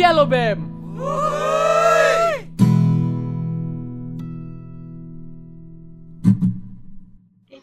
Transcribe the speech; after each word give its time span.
Dialobem. 0.00 0.64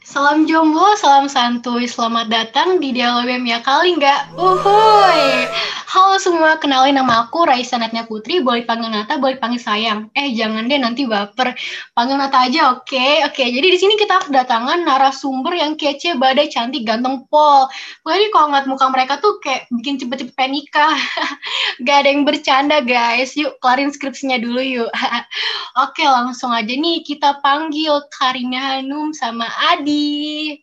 Salam 0.05 0.45
jombo, 0.45 0.85
salam 1.01 1.25
santuy, 1.25 1.89
selamat 1.89 2.29
datang 2.29 2.77
di 2.77 2.93
Dialogem 2.93 3.41
ya 3.41 3.57
kali 3.65 3.97
nggak? 3.97 4.37
Uhuy! 4.37 5.49
Halo 5.97 6.21
semua, 6.21 6.61
kenalin 6.61 6.93
nama 6.93 7.25
aku 7.25 7.49
Raisa 7.49 7.73
Natnya 7.73 8.05
Putri, 8.05 8.37
boleh 8.37 8.69
panggil 8.69 8.93
Nata, 8.93 9.17
boleh 9.17 9.41
panggil 9.41 9.57
sayang. 9.57 10.13
Eh 10.13 10.29
jangan 10.37 10.69
deh 10.69 10.77
nanti 10.77 11.09
baper, 11.09 11.57
panggil 11.97 12.21
Nata 12.21 12.45
aja 12.45 12.69
oke? 12.69 12.85
Okay? 12.85 13.25
Oke, 13.25 13.41
okay, 13.41 13.47
jadi 13.49 13.65
di 13.65 13.79
sini 13.81 13.97
kita 13.97 14.29
kedatangan 14.29 14.85
narasumber 14.85 15.57
yang 15.57 15.73
kece, 15.73 16.13
badai, 16.21 16.53
cantik, 16.53 16.85
ganteng, 16.85 17.25
pol. 17.33 17.65
Jadi 18.05 18.29
kalau 18.29 18.53
ngeliat 18.53 18.69
muka 18.69 18.85
mereka 18.93 19.17
tuh 19.17 19.41
kayak 19.41 19.65
bikin 19.73 19.97
cepet-cepet 19.97 20.37
pengen 20.37 20.61
nikah. 20.61 20.93
gak 21.89 22.05
ada 22.05 22.09
yang 22.13 22.29
bercanda 22.29 22.77
guys, 22.85 23.33
yuk 23.33 23.57
kelarin 23.57 23.89
skripsinya 23.89 24.37
dulu 24.37 24.61
yuk. 24.61 24.93
oke, 24.93 25.97
okay, 25.97 26.05
langsung 26.05 26.53
aja 26.53 26.77
nih 26.77 27.01
kita 27.01 27.41
panggil 27.41 28.05
Karina 28.13 28.77
Hanum 28.77 29.17
sama 29.17 29.49
Adi. 29.73 30.61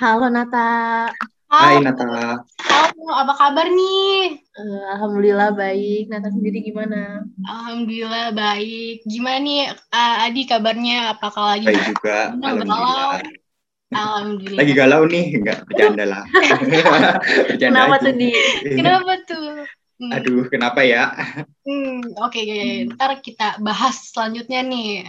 Halo 0.00 0.32
Nata. 0.32 1.12
Hai 1.52 1.84
Nata. 1.84 2.40
Halo, 2.64 3.12
apa 3.12 3.36
kabar 3.36 3.68
nih? 3.68 4.40
Uh, 4.56 4.88
Alhamdulillah 4.96 5.52
baik. 5.52 6.08
Nata 6.08 6.32
sendiri 6.32 6.64
gimana? 6.64 7.28
Alhamdulillah 7.44 8.32
baik. 8.32 9.04
Gimana 9.04 9.36
nih 9.44 9.68
uh, 9.92 10.24
Adi 10.24 10.48
kabarnya? 10.48 11.12
Apakah 11.12 11.52
lagi 11.52 11.68
baik 11.68 11.92
juga? 11.92 12.32
Alhamdulillah. 12.40 13.20
Alhamdulillah. 13.92 14.60
Lagi 14.64 14.72
galau 14.72 15.02
nih, 15.04 15.24
enggak 15.36 15.58
bercanda 15.68 16.04
lah. 16.08 16.24
bercanda 17.52 17.68
kenapa 17.68 17.94
aja. 18.00 18.04
tuh 18.08 18.14
di? 18.16 18.30
Kenapa 18.72 19.12
tuh? 19.28 19.48
Hmm. 20.00 20.12
Aduh, 20.16 20.44
kenapa 20.48 20.80
ya? 20.88 21.12
Hmm, 21.68 22.00
oke, 22.16 22.32
okay, 22.32 22.88
hmm. 22.88 22.96
ntar 22.96 23.20
kita 23.20 23.60
bahas 23.60 24.08
selanjutnya 24.08 24.64
nih. 24.64 25.04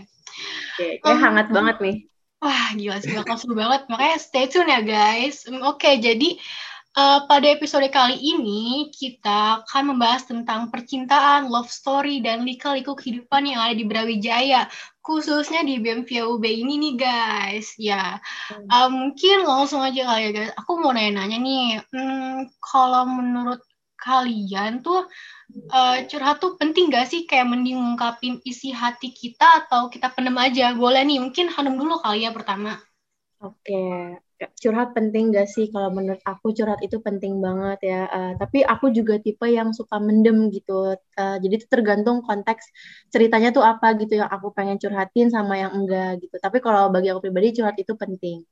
Oke, 0.75 0.99
okay, 0.99 1.07
um, 1.07 1.23
hangat 1.23 1.47
banget 1.55 1.79
nih. 1.79 1.97
Wah, 2.43 2.75
gila 2.75 2.99
sih, 2.99 3.15
bakal 3.15 3.39
seru 3.39 3.55
banget. 3.55 3.87
Makanya 3.87 4.19
stay 4.19 4.51
tune 4.51 4.67
ya, 4.67 4.83
guys. 4.83 5.47
Oke, 5.47 5.79
okay, 5.79 5.95
jadi 6.03 6.35
uh, 6.99 7.23
pada 7.23 7.47
episode 7.47 7.87
kali 7.87 8.19
ini 8.19 8.91
kita 8.91 9.63
akan 9.63 9.95
membahas 9.95 10.27
tentang 10.27 10.67
percintaan, 10.67 11.47
love 11.47 11.71
story, 11.71 12.19
dan 12.19 12.43
lika-liku 12.43 12.99
kehidupan 12.99 13.47
yang 13.47 13.63
ada 13.63 13.79
di 13.79 13.87
Brawijaya. 13.87 14.67
Khususnya 14.99 15.63
di 15.63 15.79
BMVA 15.79 16.27
UB 16.27 16.43
ini 16.43 16.83
nih, 16.83 16.95
guys. 16.99 17.79
Ya, 17.79 18.19
uh, 18.51 18.89
mungkin 18.91 19.47
langsung 19.47 19.79
aja 19.79 20.03
kali 20.03 20.21
ya, 20.27 20.31
guys. 20.35 20.51
Aku 20.59 20.83
mau 20.83 20.91
nanya-nanya 20.91 21.39
nih, 21.39 21.67
hmm, 21.95 22.51
kalau 22.59 23.07
menurut 23.07 23.63
kalian 24.03 24.83
tuh 24.83 25.07
uh, 25.71 25.97
curhat 26.09 26.41
tuh 26.41 26.57
penting 26.57 26.89
gak 26.89 27.09
sih? 27.09 27.25
Kayak 27.29 27.53
mending 27.53 27.77
ngungkapin 27.77 28.41
isi 28.43 28.73
hati 28.73 29.13
kita 29.13 29.65
atau 29.65 29.87
kita 29.87 30.09
pendem 30.11 30.35
aja? 30.37 30.73
Boleh 30.73 31.05
nih 31.05 31.21
mungkin 31.21 31.49
Hanum 31.53 31.77
dulu 31.77 32.01
kali 32.01 32.25
ya 32.25 32.31
pertama. 32.33 32.81
Oke. 33.43 34.17
Curhat 34.59 34.91
penting 34.91 35.31
gak 35.31 35.47
sih? 35.47 35.71
Kalau 35.71 35.91
menurut 35.91 36.19
aku 36.27 36.51
curhat 36.51 36.79
itu 36.83 36.99
penting 36.99 37.39
banget 37.39 37.79
ya. 37.85 38.01
Uh, 38.11 38.31
tapi 38.35 38.63
aku 38.63 38.91
juga 38.91 39.19
tipe 39.19 39.47
yang 39.47 39.71
suka 39.71 39.99
mendem 39.99 40.51
gitu. 40.51 40.95
Uh, 41.15 41.37
jadi 41.39 41.63
itu 41.63 41.67
tergantung 41.71 42.23
konteks 42.25 42.67
ceritanya 43.13 43.55
tuh 43.55 43.63
apa 43.63 43.95
gitu 43.99 44.19
yang 44.19 44.27
aku 44.27 44.51
pengen 44.51 44.75
curhatin 44.79 45.31
sama 45.31 45.59
yang 45.59 45.71
enggak 45.71 46.19
gitu. 46.23 46.35
Tapi 46.39 46.59
kalau 46.59 46.91
bagi 46.91 47.11
aku 47.11 47.23
pribadi 47.23 47.55
curhat 47.55 47.79
itu 47.79 47.95
penting. 47.95 48.43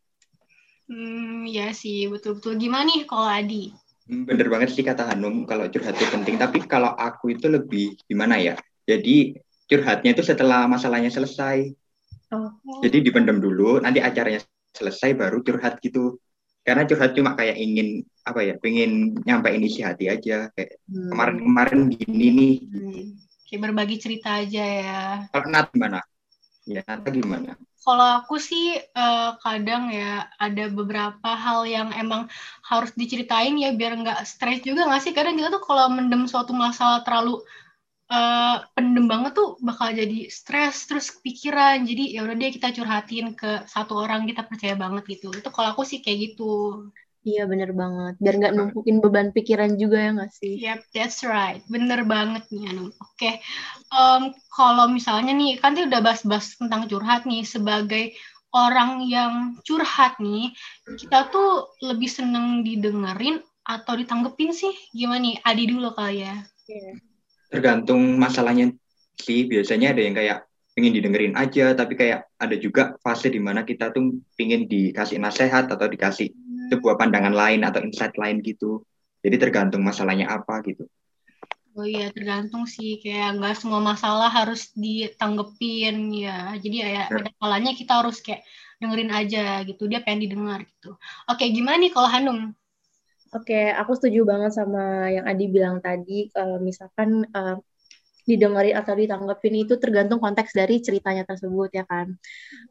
Hmm 0.87 1.43
ya 1.47 1.71
sih. 1.75 2.07
Betul-betul. 2.07 2.59
Gimana 2.59 2.87
nih 2.87 3.03
kalau 3.07 3.27
Adi 3.27 3.71
Bener 4.11 4.51
banget 4.51 4.75
sih 4.75 4.83
kata 4.83 5.07
Hanum 5.07 5.47
kalau 5.47 5.71
curhat 5.71 5.95
itu 5.95 6.03
penting. 6.11 6.35
Tapi 6.35 6.67
kalau 6.67 6.91
aku 6.91 7.31
itu 7.31 7.47
lebih 7.47 7.95
gimana 8.11 8.35
ya? 8.35 8.59
Jadi 8.83 9.39
curhatnya 9.71 10.11
itu 10.11 10.19
setelah 10.19 10.67
masalahnya 10.67 11.07
selesai. 11.07 11.71
Oh. 12.35 12.51
Jadi 12.83 13.07
dipendam 13.07 13.39
dulu, 13.39 13.79
nanti 13.79 14.03
acaranya 14.03 14.43
selesai 14.75 15.15
baru 15.15 15.39
curhat 15.39 15.79
gitu. 15.79 16.19
Karena 16.67 16.83
curhat 16.83 17.15
cuma 17.15 17.39
kayak 17.39 17.55
ingin 17.55 18.03
apa 18.27 18.43
ya? 18.43 18.59
Pengen 18.59 19.15
nyampein 19.23 19.63
isi 19.63 19.79
hati 19.79 20.11
aja. 20.11 20.51
Kayak 20.51 20.75
hmm. 20.91 21.09
kemarin-kemarin 21.15 21.81
gini 21.95 22.27
nih. 22.35 22.55
Hmm. 22.67 23.03
Kayak 23.47 23.61
berbagi 23.63 23.95
cerita 23.95 24.43
aja 24.43 24.63
ya. 24.63 25.03
Kalau 25.31 25.47
Nat 25.47 25.71
gimana? 25.71 26.03
Ya, 26.67 26.83
Nat 26.83 27.07
gimana? 27.07 27.55
Kalau 27.81 28.07
aku 28.21 28.37
sih 28.37 28.77
uh, 28.77 29.33
kadang 29.41 29.89
ya 29.89 30.29
ada 30.37 30.69
beberapa 30.69 31.29
hal 31.33 31.65
yang 31.65 31.89
emang 31.97 32.29
harus 32.61 32.93
diceritain 32.93 33.57
ya 33.57 33.73
biar 33.73 33.97
nggak 34.01 34.21
stres 34.21 34.61
juga 34.61 34.85
nggak 34.85 35.01
sih? 35.01 35.13
Kadang 35.17 35.33
kita 35.33 35.49
tuh 35.49 35.63
kalau 35.65 35.89
mendem 35.89 36.29
suatu 36.29 36.53
masalah 36.53 37.01
terlalu 37.01 37.41
uh, 38.13 38.61
pendem 38.77 39.05
banget 39.09 39.33
tuh 39.33 39.57
bakal 39.65 39.89
jadi 39.97 40.29
stres 40.29 40.85
terus 40.85 41.09
kepikiran. 41.09 41.81
Jadi 41.89 42.13
ya 42.13 42.21
udah 42.21 42.35
deh 42.37 42.51
kita 42.53 42.69
curhatin 42.69 43.33
ke 43.33 43.65
satu 43.65 43.93
orang 43.97 44.29
kita 44.29 44.45
percaya 44.45 44.75
banget 44.77 45.03
gitu. 45.17 45.33
Itu 45.33 45.49
kalau 45.49 45.73
aku 45.73 45.81
sih 45.81 46.05
kayak 46.05 46.37
gitu 46.37 46.85
Iya 47.21 47.45
bener 47.45 47.69
banget. 47.77 48.17
Biar 48.17 48.35
nggak 48.41 48.55
numpukin 48.57 48.97
beban 48.97 49.29
pikiran 49.29 49.77
juga 49.77 49.97
ya 50.01 50.09
nggak 50.17 50.33
sih? 50.33 50.57
Yep, 50.57 50.79
that's 50.89 51.21
right. 51.21 51.61
Bener 51.69 52.01
banget 52.01 52.49
nih 52.49 52.73
Anu. 52.73 52.89
Oke, 52.89 52.97
okay. 52.97 53.35
um, 53.93 54.33
kalau 54.49 54.89
misalnya 54.89 55.29
nih, 55.37 55.61
kan 55.61 55.77
tadi 55.77 55.85
udah 55.85 56.01
bahas-bahas 56.01 56.57
tentang 56.57 56.89
curhat 56.89 57.29
nih. 57.29 57.45
Sebagai 57.45 58.17
orang 58.57 59.05
yang 59.05 59.61
curhat 59.61 60.17
nih, 60.17 60.49
kita 60.97 61.29
tuh 61.29 61.69
lebih 61.85 62.09
seneng 62.09 62.65
didengerin 62.65 63.37
atau 63.69 63.93
ditanggepin 63.93 64.49
sih? 64.49 64.73
Gimana 64.89 65.21
nih? 65.21 65.35
Adi 65.45 65.63
dulu 65.69 65.93
kali 65.93 66.25
ya. 66.25 66.41
Yeah. 66.65 66.97
Tergantung 67.53 68.17
masalahnya 68.17 68.73
sih. 69.21 69.45
Biasanya 69.45 69.93
ada 69.93 70.01
yang 70.01 70.17
kayak 70.17 70.49
pengen 70.73 70.97
didengerin 70.97 71.37
aja, 71.37 71.77
tapi 71.77 71.93
kayak 71.93 72.25
ada 72.41 72.55
juga 72.57 72.97
fase 73.05 73.29
di 73.29 73.37
mana 73.37 73.61
kita 73.61 73.93
tuh 73.93 74.17
pengen 74.33 74.65
dikasih 74.65 75.21
nasihat 75.21 75.69
atau 75.69 75.85
dikasih 75.85 76.31
sebuah 76.71 76.95
pandangan 76.95 77.35
lain 77.35 77.67
atau 77.67 77.83
insight 77.83 78.15
lain 78.15 78.39
gitu. 78.39 78.79
Jadi 79.19 79.35
tergantung 79.35 79.83
masalahnya 79.83 80.31
apa 80.31 80.63
gitu. 80.63 80.87
Oh 81.71 81.87
iya, 81.87 82.11
tergantung 82.11 82.67
sih 82.67 82.99
kayak 82.99 83.39
nggak 83.39 83.55
semua 83.55 83.79
masalah 83.79 84.27
harus 84.27 84.71
ditanggepin 84.75 86.11
ya. 86.11 86.55
Jadi 86.59 86.75
ya, 86.83 86.87
ya. 86.87 87.03
ada 87.11 87.31
kalanya 87.39 87.71
kita 87.75 88.03
harus 88.03 88.19
kayak 88.19 88.43
dengerin 88.79 89.11
aja 89.11 89.63
gitu. 89.63 89.87
Dia 89.87 90.03
pengen 90.03 90.27
didengar 90.27 90.63
gitu. 90.67 90.99
Oke, 91.31 91.47
gimana 91.47 91.79
nih 91.79 91.91
kalau 91.95 92.09
Hanum? 92.11 92.39
Oke, 93.31 93.71
aku 93.71 93.95
setuju 93.95 94.27
banget 94.27 94.51
sama 94.51 95.07
yang 95.07 95.23
Adi 95.23 95.47
bilang 95.47 95.79
tadi. 95.79 96.27
Kalau 96.35 96.59
misalkan 96.59 97.23
uh, 97.31 97.55
didengerin 98.27 98.75
atau 98.75 98.91
ditanggepin 98.91 99.55
itu 99.63 99.79
tergantung 99.79 100.19
konteks 100.19 100.51
dari 100.51 100.83
ceritanya 100.83 101.23
tersebut 101.23 101.71
ya 101.71 101.87
kan. 101.87 102.19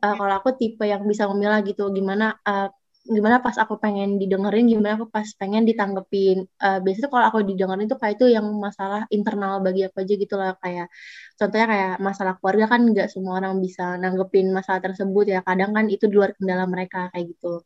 Uh, 0.05 0.15
kalau 0.21 0.35
aku 0.45 0.61
tipe 0.61 0.85
yang 0.85 1.09
bisa 1.09 1.25
memilah 1.25 1.65
gitu, 1.65 1.89
gimana 1.89 2.37
uh, 2.45 2.69
gimana 3.09 3.41
pas 3.41 3.57
aku 3.57 3.81
pengen 3.81 4.21
didengerin 4.21 4.69
gimana 4.69 5.01
aku 5.01 5.09
pas 5.09 5.25
pengen 5.41 5.65
ditanggepin. 5.65 6.45
Uh, 6.61 6.79
biasanya 6.85 7.09
kalau 7.09 7.25
aku 7.33 7.39
didengerin 7.49 7.89
tuh 7.89 7.97
kayak 7.97 8.21
itu 8.21 8.27
yang 8.37 8.45
masalah 8.61 9.09
internal 9.09 9.65
bagi 9.65 9.89
aku 9.89 10.05
aja 10.05 10.15
gitu 10.21 10.35
lah 10.37 10.53
kayak 10.61 10.93
contohnya 11.41 11.67
kayak 11.73 11.93
masalah 12.05 12.35
keluarga 12.37 12.65
kan 12.77 12.81
nggak 12.85 13.09
semua 13.09 13.41
orang 13.41 13.57
bisa 13.65 13.97
nanggepin 13.97 14.53
masalah 14.53 14.85
tersebut 14.85 15.33
ya 15.33 15.41
kadang 15.41 15.73
kan 15.73 15.89
itu 15.89 16.05
di 16.13 16.15
luar 16.15 16.37
kendala 16.37 16.69
mereka 16.69 17.09
kayak 17.17 17.33
gitu. 17.33 17.65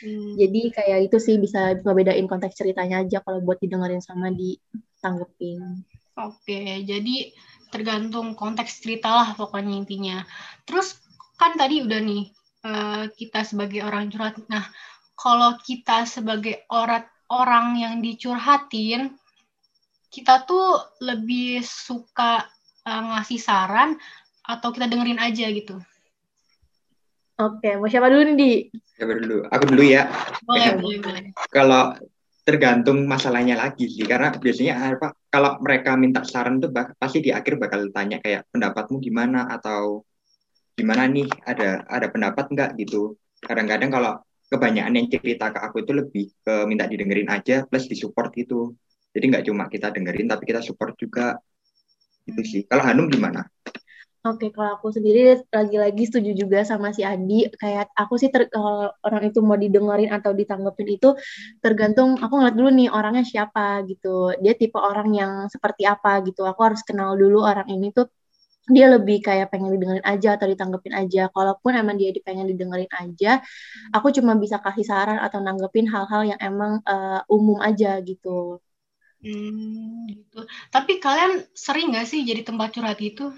Hmm. 0.00 0.32
jadi 0.32 0.72
kayak 0.72 1.12
itu 1.12 1.20
sih 1.20 1.36
bisa 1.36 1.76
bedain 1.84 2.24
konteks 2.24 2.56
ceritanya 2.56 3.04
aja 3.04 3.20
kalau 3.20 3.44
buat 3.44 3.60
didengerin 3.60 4.00
sama 4.00 4.32
ditanggepin. 4.32 5.84
Oke 6.16 6.82
jadi 6.88 7.36
tergantung 7.70 8.32
konteks 8.34 8.82
cerita 8.82 9.12
lah 9.12 9.28
pokoknya 9.36 9.76
intinya. 9.76 10.24
Terus 10.64 10.96
kan 11.36 11.54
tadi 11.54 11.84
udah 11.84 12.00
nih 12.00 12.39
uh, 12.64 13.04
kita 13.14 13.44
sebagai 13.44 13.84
orang 13.84 14.08
curhat. 14.12 14.40
Nah, 14.48 14.64
kalau 15.16 15.56
kita 15.60 16.08
sebagai 16.08 16.64
orang 16.72 17.04
orang 17.30 17.78
yang 17.78 17.94
dicurhatin, 18.02 19.14
kita 20.10 20.42
tuh 20.44 20.80
lebih 21.04 21.62
suka 21.62 22.42
uh, 22.84 23.02
ngasih 23.14 23.38
saran 23.38 23.94
atau 24.42 24.74
kita 24.74 24.90
dengerin 24.90 25.22
aja 25.22 25.46
gitu. 25.52 25.78
Oke, 27.40 27.78
mau 27.80 27.88
siapa 27.88 28.12
dulu 28.12 28.36
nih? 28.36 28.68
Siapa 29.00 29.12
dulu? 29.16 29.36
Aku 29.48 29.64
dulu 29.72 29.82
ya. 29.86 30.12
Boleh, 30.44 30.76
boleh, 30.76 30.98
boleh. 31.00 31.22
Kalau 31.48 31.96
tergantung 32.44 33.08
masalahnya 33.08 33.56
lagi 33.56 33.88
sih, 33.88 34.04
karena 34.04 34.34
biasanya 34.36 34.98
apa? 34.98 35.16
Kalau 35.30 35.56
mereka 35.62 35.96
minta 35.96 36.20
saran 36.26 36.60
tuh 36.60 36.68
pasti 36.98 37.24
di 37.24 37.30
akhir 37.32 37.56
bakal 37.56 37.88
tanya 37.94 38.20
kayak 38.20 38.44
pendapatmu 38.52 39.00
gimana 39.00 39.48
atau 39.48 40.04
gimana 40.78 41.06
nih 41.06 41.28
ada 41.46 41.84
ada 41.86 42.06
pendapat 42.10 42.46
nggak 42.50 42.70
gitu 42.80 43.16
kadang-kadang 43.42 43.90
kalau 43.92 44.12
kebanyakan 44.50 44.94
yang 44.98 45.06
cerita 45.06 45.54
ke 45.54 45.58
aku 45.62 45.76
itu 45.86 45.92
lebih 45.94 46.24
ke 46.42 46.54
minta 46.66 46.84
didengerin 46.90 47.30
aja 47.30 47.64
plus 47.70 47.86
disupport 47.86 48.30
gitu 48.34 48.74
jadi 49.14 49.24
nggak 49.30 49.44
cuma 49.46 49.70
kita 49.70 49.94
dengerin 49.94 50.26
tapi 50.26 50.42
kita 50.46 50.60
support 50.60 50.98
juga 50.98 51.38
itu 52.26 52.42
sih 52.42 52.62
kalau 52.66 52.82
Hanum 52.82 53.06
gimana 53.06 53.46
Oke, 54.20 54.52
kalau 54.52 54.76
aku 54.76 54.92
sendiri 54.92 55.40
lagi-lagi 55.48 56.04
setuju 56.04 56.36
juga 56.36 56.60
sama 56.60 56.92
si 56.92 57.00
Adi. 57.00 57.48
Kayak 57.56 57.88
aku 57.96 58.20
sih 58.20 58.28
ter, 58.28 58.52
kalau 58.52 58.92
orang 59.00 59.32
itu 59.32 59.40
mau 59.40 59.56
didengerin 59.56 60.12
atau 60.12 60.36
ditanggepin 60.36 61.00
itu 61.00 61.16
tergantung 61.64 62.20
aku 62.20 62.36
ngeliat 62.36 62.52
dulu 62.52 62.68
nih 62.68 62.92
orangnya 62.92 63.24
siapa 63.24 63.80
gitu. 63.88 64.36
Dia 64.44 64.52
tipe 64.60 64.76
orang 64.76 65.08
yang 65.16 65.32
seperti 65.48 65.88
apa 65.88 66.20
gitu. 66.28 66.44
Aku 66.44 66.60
harus 66.68 66.84
kenal 66.84 67.16
dulu 67.16 67.40
orang 67.40 67.64
ini 67.72 67.96
tuh 67.96 68.12
dia 68.70 68.86
lebih 68.86 69.18
kayak 69.20 69.50
pengen 69.50 69.74
didengerin 69.74 70.06
aja 70.06 70.38
atau 70.38 70.46
ditanggepin 70.46 70.94
aja. 70.94 71.28
Kalaupun 71.34 71.74
emang 71.74 71.98
dia 71.98 72.14
pengen 72.22 72.46
didengerin 72.46 72.90
aja, 72.90 73.42
aku 73.90 74.14
cuma 74.14 74.38
bisa 74.38 74.62
kasih 74.62 74.86
saran 74.86 75.18
atau 75.18 75.42
nanggepin 75.42 75.90
hal-hal 75.90 76.22
yang 76.34 76.40
emang 76.40 76.78
uh, 76.86 77.20
umum 77.26 77.58
aja 77.60 77.98
gitu. 78.00 78.62
Hmm, 79.20 80.08
gitu. 80.08 80.48
Tapi 80.72 80.96
kalian 80.96 81.44
sering 81.52 81.92
gak 81.92 82.08
sih 82.08 82.24
jadi 82.24 82.40
tempat 82.40 82.72
curhat 82.72 82.96
itu? 83.04 83.28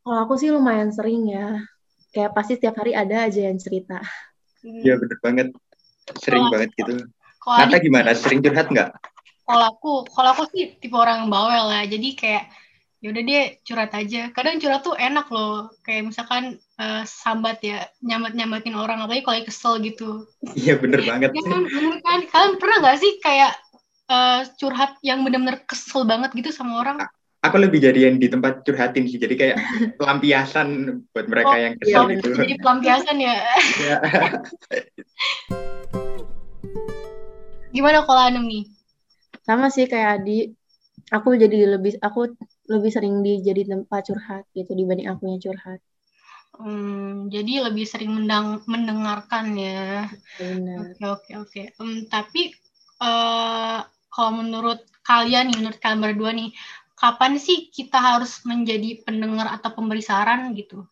Kalau 0.00 0.18
aku 0.24 0.40
sih 0.40 0.48
lumayan 0.48 0.88
sering 0.94 1.28
ya. 1.28 1.60
Kayak 2.14 2.32
pasti 2.32 2.56
setiap 2.56 2.80
hari 2.80 2.96
ada 2.96 3.28
aja 3.28 3.44
yang 3.44 3.60
cerita. 3.60 4.00
Iya 4.64 4.96
hmm. 4.96 5.00
bener 5.04 5.18
banget. 5.20 5.48
Sering 6.16 6.48
kalo, 6.48 6.52
banget 6.54 6.70
gitu. 6.80 6.94
Nata 7.44 7.76
gimana? 7.82 8.10
Sering 8.16 8.40
curhat 8.40 8.72
nggak? 8.72 8.90
Kalau 9.46 9.66
aku, 9.68 9.92
kalau 10.10 10.30
aku 10.32 10.42
sih 10.50 10.78
tipe 10.80 10.96
orang 10.96 11.28
bawel 11.28 11.70
ya. 11.70 11.84
Jadi 11.84 12.08
kayak 12.16 12.48
ya 13.06 13.14
udah 13.14 13.22
dia 13.22 13.42
curhat 13.62 13.94
aja. 13.94 14.34
Kadang 14.34 14.58
curhat 14.58 14.82
tuh 14.82 14.98
enak 14.98 15.30
loh. 15.30 15.70
Kayak 15.86 16.10
misalkan 16.10 16.58
uh, 16.82 17.06
sambat 17.06 17.62
ya, 17.62 17.86
nyambat 18.02 18.34
nyambatin 18.34 18.74
orang 18.74 18.98
apalagi 18.98 19.22
kalau 19.22 19.46
kesel 19.46 19.78
gitu. 19.78 20.26
Iya 20.58 20.74
bener 20.82 21.06
banget. 21.06 21.30
Ya 21.30 21.42
kan, 21.46 21.62
bener 21.70 22.02
kan? 22.02 22.20
Kalian 22.26 22.52
pernah 22.58 22.76
nggak 22.82 22.98
sih 22.98 23.12
kayak 23.22 23.54
uh, 24.10 24.42
curhat 24.58 24.98
yang 25.06 25.22
bener-bener 25.22 25.62
kesel 25.70 26.02
banget 26.02 26.34
gitu 26.34 26.50
sama 26.50 26.82
orang? 26.82 26.98
aku 27.46 27.62
lebih 27.62 27.78
jadi 27.78 28.10
yang 28.10 28.18
di 28.18 28.26
tempat 28.26 28.66
curhatin 28.66 29.06
sih 29.06 29.22
jadi 29.22 29.34
kayak 29.38 29.56
pelampiasan 30.02 30.98
buat 31.14 31.30
mereka 31.30 31.54
oh, 31.54 31.62
yang 31.62 31.74
kesel 31.78 32.02
iya, 32.10 32.14
gitu 32.18 32.28
jadi 32.42 32.54
pelampiasan 32.58 33.16
ya, 33.22 33.36
ya. 33.86 33.96
gimana 37.70 38.02
kalau 38.02 38.22
Anum 38.26 38.50
nih 38.50 38.66
sama 39.46 39.70
sih 39.70 39.86
kayak 39.86 40.26
Adi 40.26 40.58
aku 41.14 41.38
jadi 41.38 41.78
lebih 41.78 42.02
aku 42.02 42.34
lebih 42.66 42.90
sering 42.90 43.22
di 43.22 43.42
jadi 43.42 43.62
tempat 43.66 44.12
curhat 44.12 44.44
gitu 44.54 44.74
dibanding 44.74 45.08
aku 45.10 45.30
yang 45.30 45.40
curhat 45.42 45.80
Hmm, 46.56 47.28
jadi 47.28 47.68
lebih 47.68 47.84
sering 47.84 48.16
mendang, 48.16 48.64
mendengarkan 48.64 49.52
ya. 49.60 50.08
Oke 50.40 51.04
oke 51.04 51.32
oke. 51.36 51.62
Um, 51.76 52.08
tapi 52.08 52.56
uh, 53.04 53.84
kalau 54.08 54.32
menurut 54.40 54.80
kalian 55.04 55.52
menurut 55.52 55.76
kalian 55.84 56.00
berdua 56.00 56.32
nih, 56.32 56.56
kapan 56.96 57.36
sih 57.36 57.68
kita 57.68 58.00
harus 58.00 58.40
menjadi 58.48 59.04
pendengar 59.04 59.52
atau 59.52 59.76
pemberi 59.76 60.00
saran 60.00 60.56
gitu? 60.56 60.88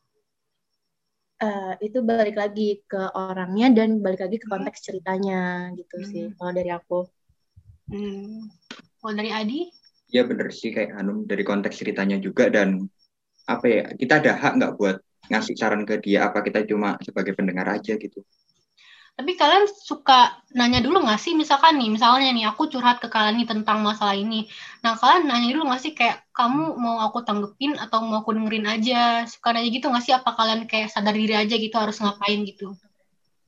Uh, 1.41 1.75
itu 1.81 2.00
balik 2.05 2.37
lagi 2.37 2.85
ke 2.85 3.00
orangnya 3.17 3.73
dan 3.73 4.05
balik 4.05 4.23
lagi 4.23 4.38
ke 4.38 4.47
konteks 4.47 4.85
ceritanya 4.85 5.73
gitu 5.75 5.97
hmm. 6.00 6.09
sih 6.09 6.25
kalau 6.37 6.53
dari 6.53 6.70
aku. 6.70 7.00
Hmm. 7.88 8.53
Kalau 9.00 9.12
dari 9.17 9.32
Adi? 9.32 9.84
Ya 10.12 10.23
bener 10.25 10.53
sih 10.53 10.71
kayak 10.71 11.01
Hanum 11.01 11.25
dari 11.25 11.43
konteks 11.43 11.81
ceritanya 11.81 12.21
juga 12.21 12.51
dan 12.53 12.89
apa 13.45 13.67
ya 13.69 13.83
kita 13.93 14.25
ada 14.25 14.33
hak 14.37 14.53
nggak 14.56 14.75
buat 14.81 14.97
ngasih 15.29 15.56
saran 15.56 15.85
ke 15.89 16.01
dia 16.01 16.29
apa 16.29 16.45
kita 16.45 16.65
cuma 16.69 17.01
sebagai 17.01 17.33
pendengar 17.33 17.69
aja 17.69 17.97
gitu. 17.97 18.21
Tapi 19.15 19.39
kalian 19.39 19.71
suka 19.71 20.43
nanya 20.59 20.83
dulu 20.83 21.06
nggak 21.06 21.23
sih, 21.23 21.39
misalkan 21.39 21.79
nih, 21.79 21.87
misalnya 21.87 22.35
nih 22.35 22.51
aku 22.51 22.67
curhat 22.67 22.99
ke 22.99 23.06
kalian 23.06 23.39
nih 23.39 23.47
tentang 23.47 23.79
masalah 23.87 24.19
ini. 24.19 24.51
Nah 24.83 24.99
kalian 24.99 25.31
nanya 25.31 25.55
dulu 25.55 25.71
nggak 25.71 25.83
sih 25.87 25.95
kayak 25.95 26.27
kamu 26.35 26.75
mau 26.75 26.99
aku 26.99 27.23
tanggepin 27.23 27.79
atau 27.79 28.03
mau 28.03 28.27
aku 28.27 28.35
dengerin 28.35 28.67
aja? 28.67 29.23
Suka 29.31 29.55
nanya 29.55 29.71
gitu 29.71 29.87
nggak 29.87 30.03
sih? 30.03 30.11
Apa 30.19 30.35
kalian 30.35 30.67
kayak 30.67 30.91
sadar 30.91 31.15
diri 31.15 31.39
aja 31.39 31.55
gitu 31.55 31.77
harus 31.79 31.95
ngapain 32.03 32.43
gitu? 32.43 32.75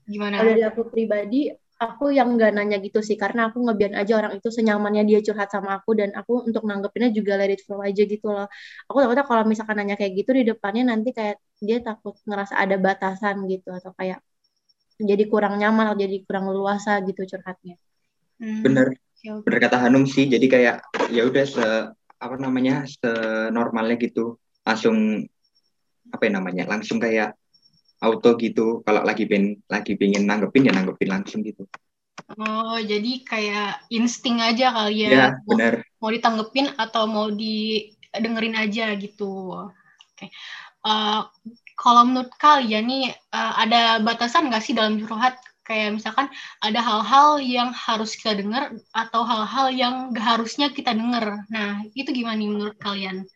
Gimana? 0.06 0.38
Dari 0.38 0.62
aku 0.62 0.86
pribadi, 0.86 1.50
aku 1.76 2.08
yang 2.08 2.28
nggak 2.36 2.56
nanya 2.56 2.76
gitu 2.80 3.04
sih 3.04 3.20
karena 3.20 3.52
aku 3.52 3.60
ngebiarin 3.60 3.96
aja 4.00 4.12
orang 4.16 4.32
itu 4.38 4.48
senyamannya 4.48 5.04
dia 5.04 5.20
curhat 5.20 5.52
sama 5.52 5.76
aku 5.76 5.92
dan 5.92 6.10
aku 6.16 6.48
untuk 6.48 6.64
nanggepinnya 6.64 7.12
juga 7.12 7.36
let 7.36 7.52
it 7.52 7.60
flow 7.64 7.84
aja 7.84 8.02
gitu 8.08 8.26
loh 8.32 8.48
aku 8.88 8.96
takutnya 9.04 9.24
kalau 9.28 9.42
misalkan 9.44 9.76
nanya 9.76 9.96
kayak 10.00 10.12
gitu 10.16 10.30
di 10.32 10.42
depannya 10.48 10.88
nanti 10.92 11.12
kayak 11.12 11.36
dia 11.60 11.84
takut 11.84 12.16
ngerasa 12.24 12.56
ada 12.56 12.76
batasan 12.80 13.44
gitu 13.44 13.68
atau 13.76 13.92
kayak 13.92 14.24
jadi 14.96 15.24
kurang 15.28 15.60
nyaman 15.60 15.92
atau 15.92 16.00
jadi 16.00 16.24
kurang 16.24 16.48
luasa 16.48 17.04
gitu 17.04 17.28
curhatnya. 17.28 17.76
Hmm. 18.40 18.64
Bener, 18.64 18.96
bener 19.44 19.58
kata 19.60 19.76
Hanum 19.84 20.08
sih. 20.08 20.24
Jadi 20.28 20.46
kayak 20.48 20.76
ya 21.12 21.22
udah 21.28 21.44
se 21.44 21.66
apa 22.16 22.34
namanya 22.40 22.88
se 22.88 23.10
normalnya 23.52 24.00
gitu, 24.00 24.40
langsung 24.64 25.28
apa 26.08 26.22
ya 26.24 26.32
namanya, 26.32 26.64
langsung 26.64 26.96
kayak 26.96 27.36
auto 28.00 28.36
gitu. 28.36 28.82
Kalau 28.84 29.02
lagi 29.02 29.24
pengen 29.24 29.60
lagi 29.68 29.96
pengen 29.96 30.28
nanggepin 30.28 30.68
ya 30.68 30.72
nanggepin 30.72 31.10
langsung 31.10 31.40
gitu. 31.44 31.64
Oh, 32.36 32.76
jadi 32.82 33.22
kayak 33.22 33.86
insting 33.92 34.42
aja 34.42 34.74
kali 34.74 35.06
ya. 35.06 35.10
Ya, 35.10 35.26
benar. 35.46 35.86
Mau, 36.02 36.08
mau 36.08 36.10
ditanggepin 36.10 36.66
atau 36.74 37.04
mau 37.06 37.28
didengerin 37.30 38.56
aja 38.58 38.92
gitu. 38.98 39.62
Oke. 39.70 40.26
Okay. 40.26 40.30
Uh, 40.86 41.26
kalau 41.76 42.06
menurut 42.06 42.32
kalian 42.40 42.88
nih 42.88 43.04
uh, 43.34 43.52
ada 43.58 44.00
batasan 44.00 44.48
nggak 44.48 44.62
sih 44.64 44.72
dalam 44.72 44.98
curhat 45.02 45.36
kayak 45.66 45.98
misalkan 45.98 46.30
ada 46.62 46.78
hal-hal 46.78 47.42
yang 47.42 47.74
harus 47.74 48.14
kita 48.14 48.38
dengar 48.38 48.70
atau 48.94 49.26
hal-hal 49.26 49.66
yang 49.74 49.94
gak 50.14 50.38
harusnya 50.38 50.70
kita 50.70 50.94
dengar. 50.94 51.42
Nah, 51.50 51.82
itu 51.90 52.06
gimana 52.14 52.38
nih 52.38 52.50
menurut 52.54 52.78
kalian? 52.78 53.26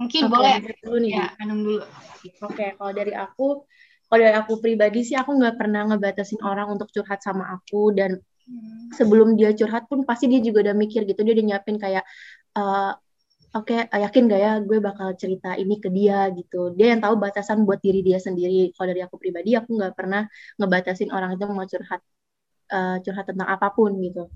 Mungkin 0.00 0.22
okay, 0.26 0.30
boleh 0.30 0.54
dulu 0.82 0.96
nih. 1.02 1.12
Ya, 1.14 1.26
Anum 1.38 1.58
dulu. 1.62 1.80
Oke, 1.82 2.34
okay, 2.42 2.68
kalau 2.74 2.92
dari 2.92 3.12
aku, 3.14 3.62
kalau 4.10 4.20
dari 4.20 4.36
aku 4.36 4.52
pribadi 4.58 5.00
sih 5.06 5.14
aku 5.14 5.30
nggak 5.38 5.54
pernah 5.54 5.86
ngebatasin 5.86 6.42
orang 6.42 6.74
untuk 6.74 6.90
curhat 6.90 7.22
sama 7.22 7.54
aku 7.54 7.94
dan 7.94 8.18
hmm. 8.46 8.94
sebelum 8.94 9.38
dia 9.38 9.54
curhat 9.54 9.86
pun 9.86 10.02
pasti 10.02 10.26
dia 10.26 10.42
juga 10.42 10.70
udah 10.70 10.76
mikir 10.76 11.06
gitu, 11.06 11.20
dia 11.22 11.34
udah 11.38 11.46
nyiapin 11.46 11.76
kayak 11.78 12.04
uh, 12.58 12.98
oke 13.54 13.70
okay, 13.70 13.86
yakin 13.86 14.26
gak 14.26 14.40
ya 14.42 14.52
gue 14.58 14.78
bakal 14.82 15.14
cerita 15.14 15.54
ini 15.54 15.78
ke 15.78 15.88
dia 15.88 16.26
gitu 16.34 16.74
dia 16.74 16.90
yang 16.92 17.00
tahu 17.00 17.14
batasan 17.22 17.62
buat 17.62 17.78
diri 17.78 18.02
dia 18.02 18.18
sendiri 18.18 18.74
kalau 18.74 18.90
dari 18.90 19.02
aku 19.06 19.14
pribadi 19.14 19.54
aku 19.54 19.78
nggak 19.78 19.94
pernah 19.94 20.26
ngebatasin 20.58 21.14
orang 21.14 21.38
itu 21.38 21.46
mau 21.46 21.62
curhat 21.62 22.02
uh, 22.74 22.98
curhat 22.98 23.24
tentang 23.30 23.46
apa 23.46 23.70
pun 23.70 23.94
gitu 24.02 24.26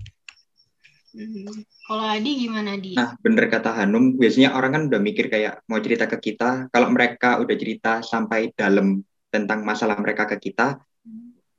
hmm. 1.15 1.65
kalau 1.87 2.05
Adi 2.05 2.31
gimana 2.45 2.75
Adi? 2.75 2.93
Nah 2.97 3.15
bener 3.19 3.45
kata 3.49 3.71
Hanum 3.73 4.15
biasanya 4.17 4.53
orang 4.53 4.71
kan 4.75 4.83
udah 4.91 5.01
mikir 5.01 5.27
kayak 5.27 5.65
mau 5.69 5.79
cerita 5.81 6.05
ke 6.05 6.17
kita 6.19 6.69
kalau 6.69 6.89
mereka 6.93 7.39
udah 7.41 7.55
cerita 7.57 8.01
sampai 8.05 8.53
dalam 8.53 9.01
tentang 9.29 9.61
masalah 9.61 9.97
mereka 10.01 10.25
ke 10.25 10.37
kita 10.49 10.81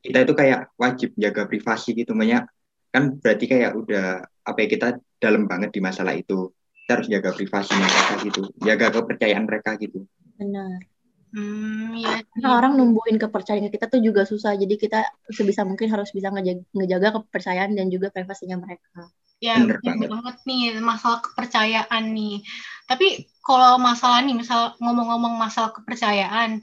kita 0.00 0.18
itu 0.24 0.32
kayak 0.32 0.72
wajib 0.80 1.12
jaga 1.14 1.44
privasi 1.44 1.92
gitu 1.92 2.16
banyak 2.16 2.48
kan 2.90 3.20
berarti 3.20 3.44
kayak 3.46 3.76
udah 3.76 4.24
apa 4.24 4.58
ya 4.64 4.68
kita 4.68 4.88
dalam 5.20 5.46
banget 5.46 5.70
di 5.70 5.80
masalah 5.84 6.16
itu 6.16 6.50
kita 6.84 6.90
harus 6.98 7.06
jaga 7.06 7.30
privasi 7.30 7.72
mereka 7.76 8.12
gitu 8.26 8.42
jaga 8.64 8.86
kepercayaan 8.90 9.44
mereka 9.46 9.76
gitu 9.78 10.08
benar 10.40 10.82
Hmm, 11.30 11.94
ya. 11.94 12.26
Karena 12.26 12.58
orang 12.58 12.74
numbuhin 12.74 13.14
kepercayaan 13.14 13.70
kita 13.70 13.86
tuh 13.86 14.02
juga 14.02 14.26
susah. 14.26 14.58
Jadi 14.58 14.74
kita 14.74 15.06
sebisa 15.30 15.62
mungkin 15.62 15.86
harus 15.86 16.10
bisa 16.10 16.26
ngejaga, 16.26 16.66
ngejaga 16.74 17.08
kepercayaan 17.22 17.78
dan 17.78 17.86
juga 17.86 18.10
privasinya 18.10 18.58
mereka. 18.58 19.06
Ya, 19.40 19.56
benar 19.56 19.80
banget. 19.80 20.08
banget 20.12 20.36
nih 20.44 20.62
masalah 20.84 21.24
kepercayaan 21.24 22.04
nih. 22.12 22.44
Tapi 22.84 23.24
kalau 23.40 23.80
masalah 23.80 24.20
nih, 24.20 24.36
misal 24.36 24.76
ngomong-ngomong 24.78 25.34
masalah 25.40 25.72
kepercayaan, 25.72 26.60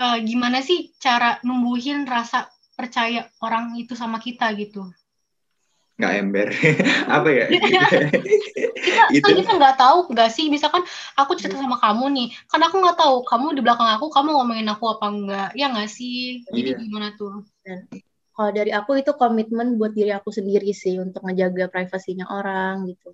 uh, 0.00 0.16
gimana 0.24 0.64
sih 0.64 0.96
cara 0.96 1.36
numbuhin 1.44 2.08
rasa 2.08 2.48
percaya 2.72 3.28
orang 3.44 3.76
itu 3.76 3.92
sama 3.92 4.16
kita 4.16 4.48
gitu? 4.56 4.88
nggak 5.98 6.14
ember 6.14 6.48
apa 7.18 7.28
ya 7.28 7.44
kita 7.50 7.90
itu 9.10 9.26
kan 9.26 9.34
kita 9.34 9.52
nggak 9.58 9.76
tahu 9.82 9.98
nggak 10.14 10.30
sih 10.30 10.46
misalkan 10.46 10.86
aku 11.18 11.34
cerita 11.34 11.58
sama 11.58 11.74
kamu 11.82 12.06
nih 12.14 12.26
kan 12.46 12.62
aku 12.62 12.78
nggak 12.78 12.98
tahu 13.02 13.26
kamu 13.26 13.58
di 13.58 13.60
belakang 13.66 13.90
aku 13.98 14.06
kamu 14.14 14.30
ngomongin 14.38 14.70
aku 14.70 14.94
apa 14.94 15.06
enggak 15.10 15.50
ya 15.58 15.66
nggak 15.74 15.90
sih 15.90 16.46
jadi 16.54 16.78
iya. 16.78 16.82
gimana 16.86 17.18
tuh 17.18 17.42
kalau 18.38 18.54
dari 18.54 18.70
aku 18.70 19.02
itu 19.02 19.10
komitmen 19.18 19.74
buat 19.74 19.90
diri 19.90 20.14
aku 20.14 20.30
sendiri 20.30 20.70
sih 20.70 20.94
untuk 21.02 21.26
menjaga 21.26 21.66
privasinya 21.66 22.30
orang 22.30 22.86
gitu 22.86 23.10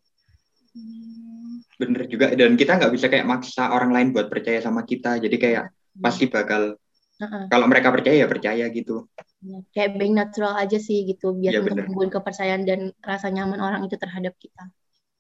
hmm. 0.77 1.65
bener 1.81 2.05
juga 2.13 2.37
dan 2.37 2.61
kita 2.61 2.77
nggak 2.77 2.93
bisa 2.93 3.09
kayak 3.09 3.25
maksa 3.25 3.73
orang 3.73 3.89
lain 3.89 4.13
buat 4.13 4.29
percaya 4.29 4.61
sama 4.61 4.85
kita 4.85 5.17
jadi 5.25 5.37
kayak 5.41 5.65
hmm. 5.73 6.05
pasti 6.05 6.29
bakal 6.29 6.77
uh-uh. 7.25 7.49
kalau 7.49 7.65
mereka 7.65 7.89
percaya 7.89 8.21
ya 8.21 8.29
percaya 8.29 8.69
gitu 8.69 9.09
ya, 9.41 9.65
kayak 9.73 9.97
being 9.97 10.13
natural 10.13 10.61
aja 10.61 10.77
sih 10.77 11.09
gitu 11.09 11.33
biar 11.33 11.57
ya, 11.57 11.61
untuk 11.65 11.89
membuat 11.89 12.21
kepercayaan 12.21 12.69
dan 12.69 12.93
rasa 13.01 13.33
nyaman 13.33 13.65
orang 13.65 13.81
itu 13.89 13.97
terhadap 13.97 14.37
kita 14.37 14.69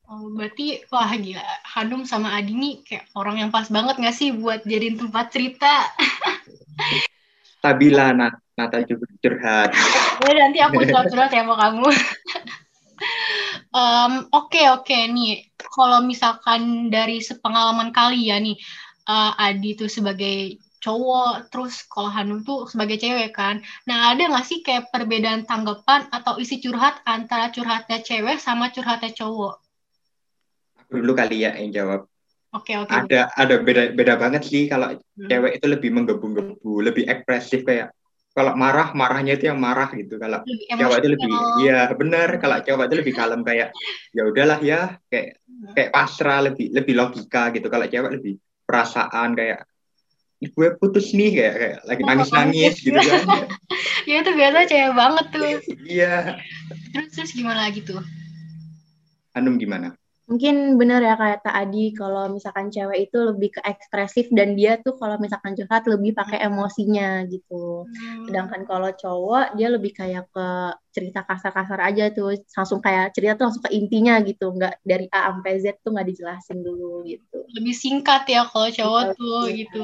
Oh, 0.04 0.28
berarti 0.36 0.84
wah 0.92 1.16
gila, 1.16 1.40
Hanum 1.64 2.04
sama 2.04 2.36
Adi 2.36 2.52
nih 2.52 2.84
kayak 2.84 3.08
orang 3.16 3.40
yang 3.40 3.48
pas 3.48 3.64
banget 3.72 3.96
gak 3.96 4.12
sih 4.12 4.36
buat 4.36 4.60
jadiin 4.68 5.00
tempat 5.00 5.32
cerita? 5.32 5.80
Stabila, 7.64 8.12
Nat. 8.12 8.44
Nata 8.60 8.84
juga 8.84 9.08
curhat. 9.24 9.72
Ya, 10.20 10.32
nanti 10.36 10.60
aku 10.60 10.84
curhat-curhat 10.84 11.32
ya 11.32 11.48
sama 11.48 11.56
kamu. 11.56 11.88
um, 13.80 14.12
Oke, 14.30 14.60
okay, 14.60 14.66
oke 14.68 14.84
okay, 14.84 15.08
nih. 15.08 15.48
kalau 15.74 16.04
misalkan 16.04 16.92
dari 16.92 17.24
sepengalaman 17.24 17.90
kalian 17.90 18.52
nih, 18.52 18.56
uh, 19.08 19.32
Adi 19.40 19.74
tuh 19.74 19.90
sebagai 19.90 20.60
cowok, 20.78 21.50
terus 21.50 21.82
kalau 21.88 22.12
Hanum 22.12 22.44
tuh 22.44 22.70
sebagai 22.70 23.00
cewek 23.00 23.34
kan. 23.34 23.58
Nah, 23.90 24.14
ada 24.14 24.28
nggak 24.28 24.46
sih 24.46 24.60
kayak 24.62 24.92
perbedaan 24.92 25.48
tanggapan 25.48 26.06
atau 26.12 26.38
isi 26.38 26.60
curhat 26.60 27.00
antara 27.08 27.50
curhatnya 27.50 28.04
cewek 28.04 28.38
sama 28.38 28.70
curhatnya 28.70 29.10
cowok? 29.16 29.58
Aku 30.84 31.00
dulu 31.00 31.16
kali 31.16 31.42
ya 31.42 31.56
yang 31.58 31.72
jawab. 31.72 32.06
Oke, 32.54 32.70
okay, 32.70 32.76
oke. 32.78 32.90
Okay. 32.94 33.02
Ada 33.10 33.20
ada 33.34 33.54
beda 33.58 33.82
beda 33.98 34.14
banget 34.14 34.46
sih 34.46 34.70
kalau 34.70 34.94
hmm. 34.94 35.26
cewek 35.26 35.58
itu 35.58 35.66
lebih 35.66 35.90
menggebu-gebu, 35.90 36.72
lebih 36.86 37.04
ekspresif 37.10 37.66
kayak 37.66 37.90
kalau 38.30 38.54
marah 38.54 38.94
marahnya 38.94 39.34
itu 39.34 39.50
yang 39.50 39.58
marah 39.58 39.90
gitu. 39.90 40.22
Kalau 40.22 40.46
cowok 40.46 40.96
itu 41.02 41.08
lebih 41.18 41.30
iya 41.66 41.90
benar. 41.98 42.38
Kalau 42.38 42.62
cowok 42.62 42.84
itu 42.86 42.96
lebih 43.02 43.14
kalem 43.18 43.42
kayak 43.42 43.74
ya 44.14 44.22
udahlah 44.22 44.58
ya 44.62 44.80
kayak 45.10 45.42
kayak 45.74 45.90
pasrah 45.90 46.46
lebih 46.46 46.70
lebih 46.70 46.94
logika 46.94 47.50
gitu. 47.50 47.66
Kalau 47.66 47.86
cewek 47.90 48.22
lebih 48.22 48.38
perasaan 48.62 49.34
kayak 49.34 49.66
gue 50.44 50.68
putus 50.76 51.16
nih 51.16 51.30
kayak, 51.40 51.54
kayak 51.56 51.78
lagi 51.88 52.02
oh, 52.04 52.06
nangis 52.06 52.30
nangis 52.30 52.74
gitu 52.78 52.98
kan. 53.10 53.22
Ya 54.10 54.20
itu 54.20 54.30
biasa 54.36 54.68
cewek 54.68 54.92
banget 54.94 55.26
tuh. 55.32 55.42
Iya. 55.90 56.38
Terus 56.92 57.08
terus 57.18 57.30
gimana 57.34 57.66
lagi 57.66 57.82
tuh? 57.82 57.98
Anum 59.34 59.58
gimana 59.58 59.96
mungkin 60.24 60.80
bener 60.80 61.04
ya 61.04 61.20
kayak 61.20 61.44
tak 61.44 61.52
Adi 61.52 61.92
kalau 61.92 62.32
misalkan 62.32 62.72
cewek 62.72 63.12
itu 63.12 63.18
lebih 63.20 63.52
ke 63.52 63.60
ekspresif 63.60 64.32
dan 64.32 64.56
dia 64.56 64.80
tuh 64.80 64.96
kalau 64.96 65.20
misalkan 65.20 65.52
curhat 65.52 65.84
lebih 65.84 66.16
pakai 66.16 66.40
emosinya 66.48 67.28
gitu 67.28 67.84
hmm. 67.84 68.24
sedangkan 68.24 68.64
kalau 68.64 68.88
cowok 68.88 69.52
dia 69.52 69.68
lebih 69.68 69.92
kayak 69.92 70.24
ke 70.32 70.48
cerita 70.96 71.28
kasar-kasar 71.28 71.76
aja 71.84 72.08
tuh 72.08 72.40
langsung 72.56 72.80
kayak 72.80 73.12
cerita 73.12 73.36
tuh 73.36 73.52
langsung 73.52 73.64
ke 73.68 73.76
intinya 73.76 74.16
gitu 74.24 74.48
nggak 74.48 74.80
dari 74.80 75.12
A 75.12 75.28
sampai 75.28 75.60
Z 75.60 75.84
tuh 75.84 75.92
nggak 75.92 76.08
dijelasin 76.08 76.58
dulu 76.64 77.04
gitu 77.04 77.38
lebih 77.60 77.76
singkat 77.76 78.24
ya 78.24 78.48
kalau 78.48 78.72
cowok 78.72 79.02
Singkat, 79.12 79.18
tuh 79.20 79.42
ya. 79.44 79.56
gitu 79.60 79.82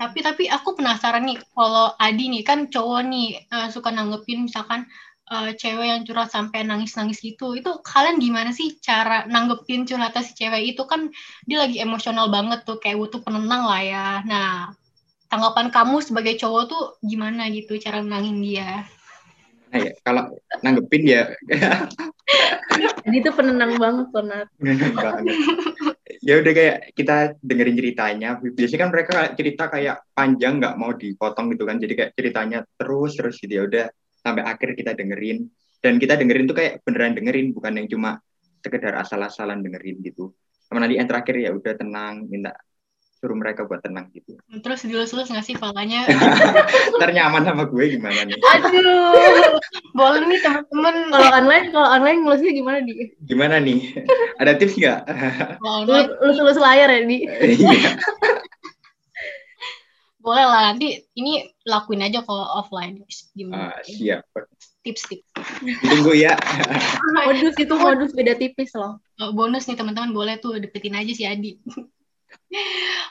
tapi 0.00 0.18
tapi 0.24 0.44
aku 0.48 0.72
penasaran 0.72 1.28
nih 1.28 1.36
kalau 1.52 1.92
Adi 2.00 2.32
nih 2.32 2.42
kan 2.48 2.72
cowok 2.72 3.02
nih 3.12 3.44
uh, 3.52 3.68
suka 3.68 3.92
nanggepin 3.92 4.48
misalkan 4.48 4.88
uh, 5.32 5.50
cewek 5.56 5.86
yang 5.88 6.04
curhat 6.04 6.28
sampai 6.28 6.68
nangis-nangis 6.68 7.24
gitu, 7.24 7.56
itu 7.56 7.72
kalian 7.80 8.20
gimana 8.20 8.52
sih 8.52 8.76
cara 8.84 9.24
nanggepin 9.24 9.88
curhatan 9.88 10.20
si 10.20 10.36
cewek 10.36 10.76
itu 10.76 10.84
kan 10.84 11.08
dia 11.48 11.64
lagi 11.64 11.80
emosional 11.80 12.28
banget 12.28 12.68
tuh, 12.68 12.76
kayak 12.76 13.00
butuh 13.00 13.24
penenang 13.24 13.64
lah 13.64 13.80
ya. 13.80 14.06
Nah, 14.28 14.76
tanggapan 15.32 15.72
kamu 15.72 16.04
sebagai 16.04 16.36
cowok 16.36 16.62
tuh 16.68 16.82
gimana 17.00 17.48
gitu 17.48 17.80
cara 17.80 18.04
menangin 18.04 18.44
dia? 18.44 18.84
Nah, 19.72 19.80
ya, 19.80 19.92
kalau 20.04 20.36
nanggepin 20.60 21.02
ya. 21.08 21.32
Ini 23.08 23.24
tuh 23.24 23.32
penenang 23.32 23.80
banget, 23.80 24.06
Penat. 24.12 24.46
Penenang 24.60 24.92
banget. 24.92 25.32
ya 26.20 26.38
udah 26.44 26.52
kayak 26.52 26.76
kita 26.92 27.16
dengerin 27.40 27.80
ceritanya. 27.80 28.36
Biasanya 28.36 28.80
kan 28.84 28.90
mereka 28.92 29.16
cerita 29.32 29.64
kayak 29.72 29.96
panjang 30.12 30.60
nggak 30.60 30.76
mau 30.76 30.92
dipotong 30.92 31.56
gitu 31.56 31.64
kan. 31.64 31.80
Jadi 31.80 31.92
kayak 31.96 32.12
ceritanya 32.12 32.68
terus 32.76 33.16
terus 33.16 33.40
gitu 33.40 33.52
ya 33.56 33.64
udah 33.64 33.86
sampai 34.22 34.42
akhir 34.46 34.78
kita 34.78 34.94
dengerin. 34.94 35.50
Dan 35.82 35.98
kita 35.98 36.14
dengerin 36.14 36.46
tuh 36.46 36.56
kayak 36.56 36.86
beneran 36.86 37.18
dengerin 37.18 37.50
bukan 37.50 37.74
yang 37.74 37.90
cuma 37.90 38.22
sekedar 38.62 38.94
asal-asalan 39.02 39.60
dengerin 39.60 39.98
gitu. 40.06 40.30
Sama 40.62 40.78
nanti 40.78 40.96
yang 40.96 41.10
terakhir 41.10 41.42
ya 41.42 41.50
udah 41.50 41.74
tenang 41.74 42.30
minta 42.30 42.54
suruh 43.22 43.38
mereka 43.38 43.62
buat 43.66 43.82
tenang 43.82 44.10
gitu. 44.14 44.34
Terus 44.62 44.82
dilus-lus 44.82 45.30
nggak 45.30 45.46
sih 45.46 45.54
palanya? 45.54 46.06
Ternyaman 47.02 47.46
sama 47.46 47.66
gue 47.70 47.98
gimana 47.98 48.26
nih? 48.26 48.34
Aduh 48.34 49.58
boleh 49.94 50.26
nih 50.26 50.38
teman-teman. 50.42 50.94
Kalau 51.10 51.30
online 51.30 51.66
kalau 51.70 51.88
online 51.90 52.18
ngelusnya 52.26 52.52
gimana 52.54 52.78
di? 52.82 52.94
Gimana 53.22 53.56
nih? 53.62 54.06
Ada 54.42 54.58
tips 54.58 54.74
nggak? 54.74 55.00
Lulus-lulus 56.18 56.58
layar 56.58 56.90
ya 56.90 57.02
di? 57.06 57.26
Iya 57.26 57.94
boleh 60.22 60.44
lah 60.46 60.70
nanti 60.70 61.02
ini 61.18 61.50
lakuin 61.66 62.06
aja 62.06 62.22
kalau 62.22 62.46
offline. 62.62 63.02
Gimana? 63.34 63.74
Uh, 63.74 63.82
siap. 63.82 64.22
Tips-tips. 64.86 65.26
Tunggu 65.82 66.14
ya. 66.14 66.38
Modus 67.26 67.54
itu 67.58 67.74
modus 67.74 68.14
beda 68.14 68.38
tipis 68.38 68.74
loh. 68.78 69.02
Oh, 69.18 69.34
bonus 69.34 69.66
nih 69.66 69.74
teman-teman. 69.74 70.14
Boleh 70.14 70.38
tuh 70.38 70.62
deketin 70.62 70.94
aja 70.94 71.12
si 71.12 71.26
Adi. 71.26 71.58
Oke 71.66 71.86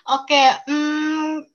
okay, 0.07 0.47
hmm, 0.67 1.45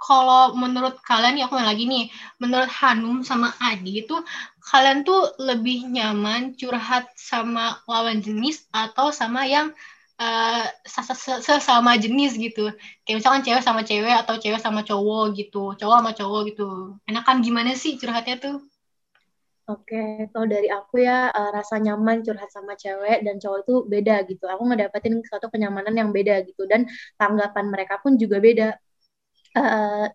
kalau 0.00 0.56
menurut 0.58 0.98
kalian 1.06 1.38
ya 1.38 1.46
aku 1.50 1.58
lagi 1.58 1.86
nih. 1.86 2.06
Menurut 2.38 2.70
Hanum 2.82 3.26
sama 3.26 3.54
Adi 3.58 4.06
itu 4.06 4.18
kalian 4.62 5.02
tuh 5.02 5.34
lebih 5.42 5.90
nyaman 5.90 6.54
curhat 6.54 7.10
sama 7.18 7.82
lawan 7.90 8.22
jenis 8.22 8.66
atau 8.70 9.10
sama 9.10 9.46
yang 9.46 9.74
uh, 10.22 10.64
sesama 11.42 11.98
jenis 11.98 12.38
gitu. 12.38 12.70
Kayak 13.02 13.16
misalkan 13.18 13.42
cewek 13.42 13.62
sama 13.66 13.82
cewek 13.82 14.14
atau 14.22 14.34
cewek 14.38 14.60
sama 14.62 14.80
cowok 14.86 15.24
gitu. 15.34 15.74
Cowok 15.74 15.96
sama 15.98 16.12
cowok 16.14 16.40
gitu. 16.54 16.68
Enakan 17.10 17.42
gimana 17.42 17.74
sih 17.74 17.98
curhatnya 17.98 18.38
tuh? 18.38 18.56
Oke, 19.70 20.26
kalau 20.34 20.46
dari 20.50 20.66
aku 20.68 21.06
ya 21.06 21.30
uh, 21.30 21.50
rasa 21.54 21.78
nyaman 21.78 22.26
curhat 22.26 22.50
sama 22.50 22.74
cewek 22.74 23.22
dan 23.22 23.38
cowok 23.38 23.58
itu 23.62 23.74
beda 23.86 24.16
gitu. 24.26 24.44
Aku 24.50 24.62
ngedapetin 24.66 25.22
suatu 25.26 25.46
kenyamanan 25.50 25.94
yang 25.94 26.10
beda 26.10 26.42
gitu. 26.46 26.66
Dan 26.66 26.86
tanggapan 27.18 27.66
mereka 27.70 27.98
pun 28.02 28.18
juga 28.18 28.42
beda. 28.42 28.74
Uh, 29.54 30.06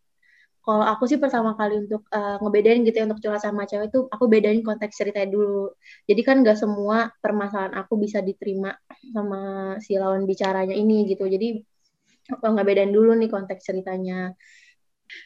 kalau 0.67 0.83
aku 0.83 1.07
sih 1.07 1.15
pertama 1.15 1.55
kali 1.55 1.87
untuk 1.87 2.03
uh, 2.11 2.35
ngebedain 2.43 2.83
gitu 2.83 2.99
ya 2.99 3.07
untuk 3.07 3.23
curhat 3.23 3.39
sama 3.39 3.63
cewek 3.63 3.87
itu 3.87 4.03
aku 4.11 4.27
bedain 4.27 4.59
konteks 4.59 4.99
ceritanya 4.99 5.31
dulu. 5.31 5.71
Jadi 6.03 6.21
kan 6.27 6.43
gak 6.43 6.59
semua 6.59 7.07
permasalahan 7.23 7.71
aku 7.79 7.95
bisa 7.95 8.19
diterima 8.19 8.75
sama 9.15 9.39
si 9.79 9.95
lawan 9.95 10.27
bicaranya 10.27 10.75
ini 10.75 11.07
gitu. 11.07 11.23
Jadi 11.23 11.63
aku 12.35 12.43
ngebedain 12.51 12.91
dulu 12.91 13.15
nih 13.15 13.31
konteks 13.31 13.63
ceritanya. 13.63 14.35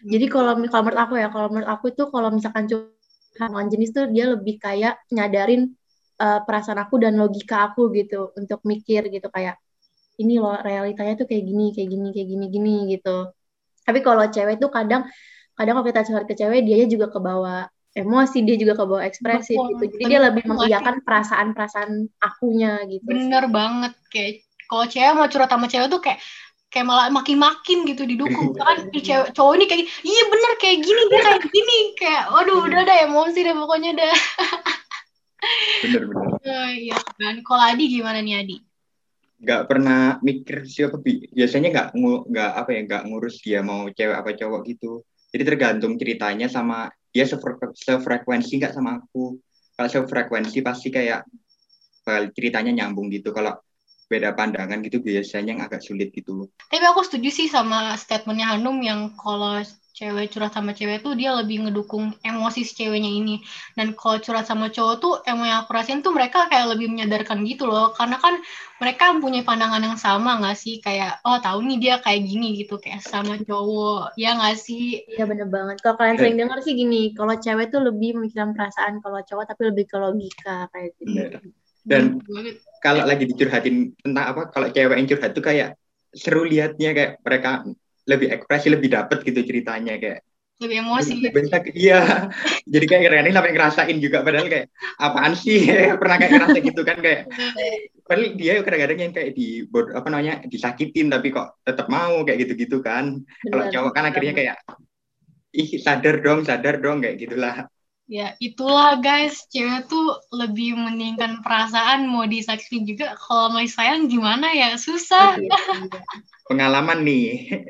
Jadi 0.06 0.26
kalau 0.30 0.62
kalau 0.70 0.84
menurut 0.86 1.02
aku 1.10 1.14
ya, 1.18 1.28
kalau 1.34 1.48
menurut 1.50 1.70
aku 1.74 1.86
itu 1.90 2.04
kalau 2.14 2.30
misalkan 2.30 2.70
curhat 2.70 3.68
jenis 3.74 3.90
tuh 3.98 4.06
dia 4.14 4.30
lebih 4.30 4.62
kayak 4.62 5.02
nyadarin 5.10 5.74
uh, 6.22 6.46
perasaan 6.46 6.86
aku 6.86 7.02
dan 7.02 7.18
logika 7.18 7.74
aku 7.74 7.90
gitu 7.98 8.30
untuk 8.38 8.62
mikir 8.62 9.10
gitu 9.10 9.26
kayak 9.34 9.58
ini 10.22 10.38
loh 10.38 10.54
realitanya 10.62 11.18
tuh 11.18 11.26
kayak 11.26 11.50
gini, 11.50 11.74
kayak 11.74 11.90
gini, 11.90 12.08
kayak 12.14 12.28
gini, 12.30 12.46
gini 12.54 12.76
gitu. 12.94 13.34
Tapi 13.82 14.00
kalau 14.06 14.30
cewek 14.30 14.62
tuh 14.62 14.70
kadang 14.70 15.10
kadang 15.62 15.78
kalau 15.78 15.88
kita 15.94 16.02
curhat 16.10 16.26
ke 16.26 16.34
cewek 16.34 16.66
dia 16.66 16.90
juga 16.90 17.14
kebawa 17.14 17.70
emosi 17.94 18.38
dia 18.48 18.56
juga 18.58 18.74
kebawa 18.80 19.06
ekspresif 19.06 19.54
Betul, 19.54 19.70
gitu. 19.78 19.84
Jadi 19.94 20.04
bener, 20.04 20.10
dia 20.10 20.20
lebih 20.32 20.44
mengiyakan 20.48 20.96
perasaan-perasaan 21.06 21.92
akunya 22.24 22.82
gitu. 22.88 23.06
Bener 23.06 23.44
sih. 23.46 23.52
banget 23.54 23.94
kayak 24.10 24.34
kalau 24.66 24.86
cewek 24.88 25.14
mau 25.14 25.28
curhat 25.30 25.52
sama 25.52 25.68
cewek 25.70 25.88
tuh 25.92 26.02
kayak 26.02 26.20
kayak 26.72 26.88
malah 26.88 27.12
makin-makin 27.12 27.84
gitu 27.86 28.08
didukung. 28.08 28.56
Kan 28.56 28.90
cewek 28.96 29.36
cowok 29.36 29.54
ini 29.60 29.66
kayak 29.70 29.84
iya 30.08 30.24
bener 30.26 30.52
kayak 30.58 30.78
gini 30.82 31.02
dia 31.12 31.20
kayak 31.20 31.44
gini. 31.52 31.80
Kayak 32.00 32.24
waduh 32.32 32.58
udah 32.64 32.80
ada 32.88 32.96
emosi 33.06 33.40
deh 33.44 33.56
pokoknya 33.56 33.92
dah 33.94 34.18
bener 35.82 36.04
bener. 36.08 36.28
Oh, 36.42 36.70
iya 36.74 36.98
kan 37.22 37.38
kalau 37.46 37.62
Adi 37.62 37.86
gimana 37.86 38.18
nih 38.18 38.42
Adi? 38.42 38.58
Nggak 39.46 39.62
pernah 39.70 40.18
mikir 40.26 40.66
siapa 40.66 40.98
biasanya 41.06 41.70
nggak 41.70 41.88
nggak 42.34 42.52
apa 42.58 42.70
ya 42.74 42.82
nggak 42.90 43.04
ngurus 43.06 43.36
dia 43.46 43.62
mau 43.62 43.86
cewek 43.94 44.18
apa 44.18 44.34
cowok 44.34 44.62
gitu 44.66 45.06
jadi 45.32 45.44
tergantung 45.48 45.96
ceritanya 45.96 46.52
sama 46.52 46.92
dia 47.12 47.24
sefrekuensi 47.24 48.60
nggak 48.60 48.76
sama 48.76 49.00
aku. 49.00 49.40
Kalau 49.76 49.90
sefrekuensi 49.90 50.60
pasti 50.60 50.92
kayak 50.92 51.24
ceritanya 52.36 52.84
nyambung 52.84 53.08
gitu. 53.08 53.32
Kalau 53.32 53.56
beda 54.12 54.36
pandangan 54.36 54.84
gitu 54.84 55.00
biasanya 55.00 55.56
yang 55.56 55.62
agak 55.64 55.80
sulit 55.80 56.12
gitu. 56.12 56.52
Tapi 56.68 56.84
aku 56.84 57.08
setuju 57.08 57.32
sih 57.32 57.48
sama 57.48 57.96
statementnya 57.96 58.56
Hanum 58.56 58.76
yang 58.84 59.16
kalau 59.16 59.64
cewek 60.02 60.34
curhat 60.34 60.58
sama 60.58 60.74
cewek 60.74 61.06
tuh 61.06 61.14
dia 61.14 61.30
lebih 61.38 61.62
ngedukung 61.62 62.18
emosi 62.26 62.66
si 62.66 62.74
ceweknya 62.74 63.14
ini. 63.14 63.38
Dan 63.78 63.94
kalau 63.94 64.18
curhat 64.18 64.50
sama 64.50 64.74
cowok 64.74 64.96
tuh 64.98 65.14
emang 65.30 65.46
yang 65.46 65.62
aku 65.62 65.78
rasain 65.78 66.02
tuh 66.02 66.10
mereka 66.10 66.50
kayak 66.50 66.74
lebih 66.74 66.90
menyadarkan 66.90 67.46
gitu 67.46 67.70
loh. 67.70 67.94
Karena 67.94 68.18
kan 68.18 68.42
mereka 68.82 69.14
punya 69.22 69.46
pandangan 69.46 69.86
yang 69.86 69.98
sama 70.02 70.42
nggak 70.42 70.58
sih? 70.58 70.82
Kayak 70.82 71.22
oh 71.22 71.38
tahu 71.38 71.62
nih 71.70 71.78
dia 71.78 71.96
kayak 72.02 72.26
gini 72.26 72.58
gitu. 72.58 72.82
Kayak 72.82 73.06
sama 73.06 73.38
cowok. 73.38 74.18
Ya 74.18 74.34
nggak 74.34 74.58
sih? 74.58 75.06
Iya 75.06 75.30
bener 75.30 75.46
banget. 75.46 75.78
Kalau 75.86 76.02
kalian 76.02 76.18
sering 76.18 76.38
dengar 76.42 76.58
sih 76.66 76.74
gini 76.74 77.14
kalau 77.14 77.38
cewek 77.38 77.70
tuh 77.70 77.86
lebih 77.86 78.18
memikirkan 78.18 78.58
perasaan 78.58 79.06
kalau 79.06 79.22
cowok 79.22 79.54
tapi 79.54 79.62
lebih 79.70 79.86
ke 79.86 79.98
logika 80.02 80.66
kayak 80.74 80.98
gitu. 80.98 81.14
Yeah. 81.14 81.42
dan 81.82 82.22
kalau 82.78 83.10
lagi 83.10 83.26
dicurhatin 83.26 83.98
tentang 84.06 84.26
apa 84.30 84.54
kalau 84.54 84.70
cewek 84.70 85.02
yang 85.02 85.10
curhat 85.10 85.34
tuh 85.34 85.42
kayak 85.42 85.82
seru 86.14 86.46
liatnya 86.46 86.94
kayak 86.94 87.12
mereka 87.26 87.66
lebih 88.10 88.28
ekspresi 88.34 88.68
lebih 88.74 88.90
dapet 88.90 89.22
gitu 89.26 89.42
ceritanya 89.46 89.98
kayak 90.02 90.22
lebih 90.62 90.78
emosi. 90.86 91.34
Banyak 91.34 91.74
iya. 91.74 92.30
Jadi 92.70 92.86
kayak 92.86 93.02
kadang-kadang 93.10 93.34
sampai 93.34 93.54
ngerasain 93.58 93.98
juga 93.98 94.22
padahal 94.22 94.46
kayak 94.46 94.70
apaan 95.02 95.34
sih? 95.34 95.66
Pernah 96.02 96.16
kayak 96.22 96.32
ngerasa 96.38 96.58
gitu 96.62 96.82
kan 96.86 96.98
kayak 97.02 97.22
padahal 98.06 98.30
dia 98.38 98.54
kadang-kadang 98.62 99.00
yang 99.10 99.14
kayak 99.14 99.32
di 99.34 99.66
apa 99.74 100.08
namanya 100.14 100.34
disakitin 100.46 101.10
tapi 101.10 101.34
kok 101.34 101.66
tetap 101.66 101.90
mau 101.90 102.22
kayak 102.22 102.46
gitu-gitu 102.46 102.78
kan. 102.86 103.26
Kalau 103.26 103.66
cowok 103.74 103.92
kan 103.92 104.04
akhirnya 104.14 104.34
kayak 104.38 104.58
ih 105.52 105.70
sadar 105.82 106.22
dong 106.24 106.48
sadar 106.48 106.80
dong 106.80 107.04
kayak 107.04 107.20
gitulah 107.20 107.68
Ya, 108.10 108.34
itulah 108.42 108.98
guys, 108.98 109.46
cewek 109.54 109.86
tuh 109.86 110.18
lebih 110.34 110.74
meningkan 110.74 111.46
perasaan 111.46 112.10
mau 112.10 112.26
disaksikan 112.26 112.82
juga. 112.82 113.14
Kalau 113.14 113.54
mau 113.54 113.62
sayang 113.62 114.10
gimana 114.10 114.50
ya? 114.58 114.74
Susah. 114.74 115.38
Iya, 115.38 115.54
iya. 115.54 116.02
Pengalaman 116.50 117.06
nih. 117.06 117.62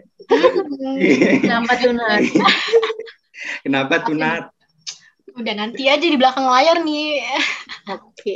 Kenapa 1.44 1.72
tuh 1.84 1.92
Nat? 1.92 2.22
Kenapa 3.68 3.94
tuh 4.08 4.16
Nat? 4.16 4.44
Udah 5.36 5.54
nanti 5.56 5.92
aja 5.92 6.04
di 6.04 6.16
belakang 6.16 6.48
layar 6.48 6.80
nih. 6.80 7.28
Oke. 7.92 8.36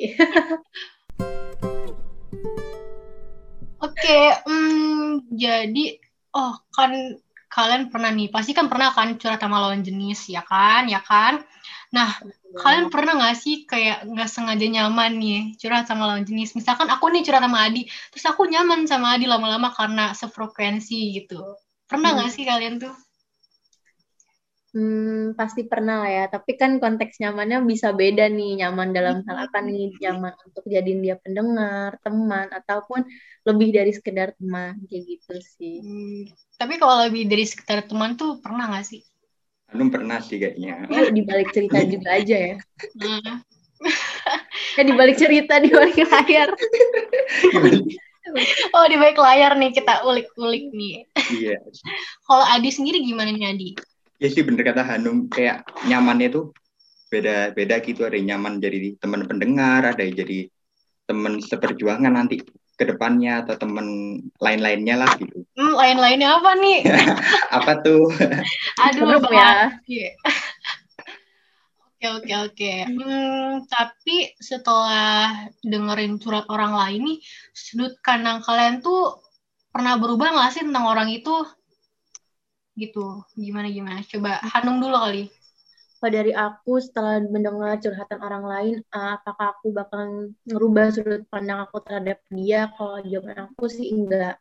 Oke, 3.79 4.19
hmm, 4.43 5.31
jadi 5.31 5.85
oh 6.35 6.57
kan 6.75 6.91
kalian 7.47 7.87
pernah 7.87 8.11
nih, 8.11 8.27
pasti 8.27 8.51
kan 8.51 8.67
pernah 8.67 8.91
kan 8.91 9.15
curhat 9.15 9.39
sama 9.39 9.63
lawan 9.63 9.85
jenis, 9.85 10.27
ya 10.27 10.43
kan, 10.43 10.89
ya 10.91 10.99
kan? 10.99 11.39
Nah, 11.95 12.11
ya. 12.19 12.59
kalian 12.59 12.91
pernah 12.91 13.15
nggak 13.15 13.37
sih 13.39 13.63
kayak 13.63 14.03
nggak 14.03 14.27
sengaja 14.27 14.67
nyaman 14.67 15.15
nih 15.15 15.55
curhat 15.55 15.87
sama 15.87 16.11
lawan 16.11 16.27
jenis? 16.27 16.51
Misalkan 16.51 16.91
aku 16.91 17.07
nih 17.07 17.23
curhat 17.23 17.47
sama 17.47 17.63
Adi, 17.63 17.87
terus 18.11 18.25
aku 18.27 18.43
nyaman 18.51 18.83
sama 18.83 19.15
Adi 19.15 19.25
lama-lama 19.31 19.71
karena 19.71 20.11
sefrekuensi 20.11 21.15
gitu. 21.15 21.39
Pernah 21.87 22.19
nggak 22.19 22.29
hmm. 22.29 22.35
sih 22.35 22.43
kalian 22.43 22.75
tuh? 22.83 22.95
Hmm, 24.75 25.31
pasti 25.39 25.63
pernah 25.63 26.03
lah 26.03 26.11
ya. 26.11 26.25
Tapi 26.27 26.59
kan 26.59 26.83
konteks 26.83 27.23
nyamannya 27.23 27.63
bisa 27.63 27.95
beda 27.95 28.27
nih. 28.27 28.59
Nyaman 28.59 28.91
dalam 28.91 29.23
hal 29.23 29.47
apa 29.47 29.63
nih? 29.63 29.95
Nyaman 30.03 30.35
untuk 30.51 30.67
jadiin 30.67 30.99
dia 30.99 31.15
pendengar, 31.15 31.95
teman, 32.03 32.51
ataupun 32.51 33.07
lebih 33.47 33.71
dari 33.71 33.95
sekedar 33.95 34.35
teman 34.35 34.75
kayak 34.91 35.03
gitu 35.07 35.35
sih. 35.39 35.79
Hmm, 35.79 36.27
tapi 36.59 36.75
kalau 36.75 37.07
lebih 37.07 37.23
dari 37.23 37.47
sekedar 37.47 37.87
teman 37.87 38.19
tuh 38.19 38.43
pernah 38.43 38.67
nggak 38.67 38.83
sih? 38.83 38.99
Belum 39.71 39.89
pernah 39.89 40.19
sih 40.21 40.37
kayaknya. 40.37 40.85
Ya, 40.89 41.09
di 41.09 41.21
balik 41.25 41.49
cerita 41.55 41.81
juga 41.85 42.09
aja 42.13 42.37
ya. 42.37 42.55
ya 44.75 44.75
di 44.87 44.93
balik 44.93 45.17
cerita 45.19 45.59
di 45.61 45.69
balik 45.69 45.97
layar. 45.99 46.49
oh 48.75 48.85
di 48.89 48.97
balik 48.97 49.19
layar 49.19 49.51
nih 49.57 49.71
kita 49.73 50.05
ulik-ulik 50.05 50.71
nih. 50.71 51.05
Iya. 51.33 51.57
Kalau 52.27 52.45
Adi 52.49 52.69
sendiri 52.71 53.03
gimana 53.03 53.33
nih 53.33 53.51
Adi? 53.51 53.69
Ya 54.21 54.31
sih 54.31 54.47
bener 54.47 54.63
kata 54.63 54.85
Hanum 54.85 55.27
kayak 55.27 55.67
nyamannya 55.85 56.31
tuh 56.31 56.55
beda 57.11 57.53
beda 57.53 57.83
gitu 57.85 58.07
ada 58.07 58.17
yang 58.17 58.35
nyaman 58.35 58.57
jadi 58.57 58.97
teman 58.97 59.29
pendengar 59.29 59.85
ada 59.85 60.01
yang 60.01 60.17
jadi 60.17 60.49
teman 61.05 61.37
seperjuangan 61.37 62.17
nanti 62.17 62.41
ke 62.75 62.83
depannya 62.83 63.43
atau 63.43 63.55
temen 63.55 64.19
lain-lainnya 64.43 64.95
lah 64.99 65.09
gitu. 65.15 65.47
Hmm, 65.55 65.73
lain-lainnya 65.75 66.39
apa 66.39 66.51
nih? 66.59 66.79
apa 67.57 67.71
tuh? 67.79 68.11
Aduh, 68.83 69.19
ya. 69.31 69.71
Oke, 71.95 72.05
oke, 72.11 72.33
oke. 72.51 72.73
Hmm, 72.91 73.63
tapi 73.71 74.35
setelah 74.37 75.47
dengerin 75.63 76.19
surat 76.19 76.43
orang 76.51 76.75
lain 76.75 77.01
nih, 77.07 77.19
sudut 77.55 77.95
pandang 78.03 78.43
kalian 78.43 78.83
tuh 78.83 79.23
pernah 79.71 79.95
berubah 79.95 80.35
nggak 80.35 80.51
sih 80.51 80.63
tentang 80.67 80.85
orang 80.91 81.07
itu? 81.09 81.33
Gitu, 82.75 83.23
gimana 83.39 83.71
gimana? 83.71 84.03
Coba 84.03 84.43
Hanung 84.43 84.83
dulu 84.83 84.99
kali 84.99 85.31
kalau 85.95 86.11
dari 86.11 86.35
aku 86.35 86.77
setelah 86.83 87.23
mendengar 87.23 87.79
curhatan 87.79 88.19
orang 88.19 88.45
lain 88.45 88.75
uh, 88.91 89.15
apakah 89.15 89.55
aku 89.55 89.71
bakal 89.71 90.29
ngerubah 90.43 90.91
sudut 90.91 91.23
pandang 91.31 91.63
aku 91.63 91.79
terhadap 91.81 92.19
dia? 92.29 92.67
Kalau 92.75 92.99
jawaban 93.01 93.49
aku 93.49 93.65
sih 93.71 93.89
enggak. 93.95 94.35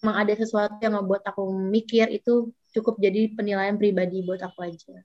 Memang 0.00 0.16
ada 0.26 0.32
sesuatu 0.34 0.80
yang 0.82 0.98
membuat 0.98 1.22
aku 1.28 1.46
mikir 1.52 2.10
itu 2.10 2.50
cukup 2.72 2.98
jadi 2.98 3.30
penilaian 3.36 3.76
pribadi 3.76 4.24
buat 4.24 4.40
aku 4.42 4.64
aja. 4.64 5.04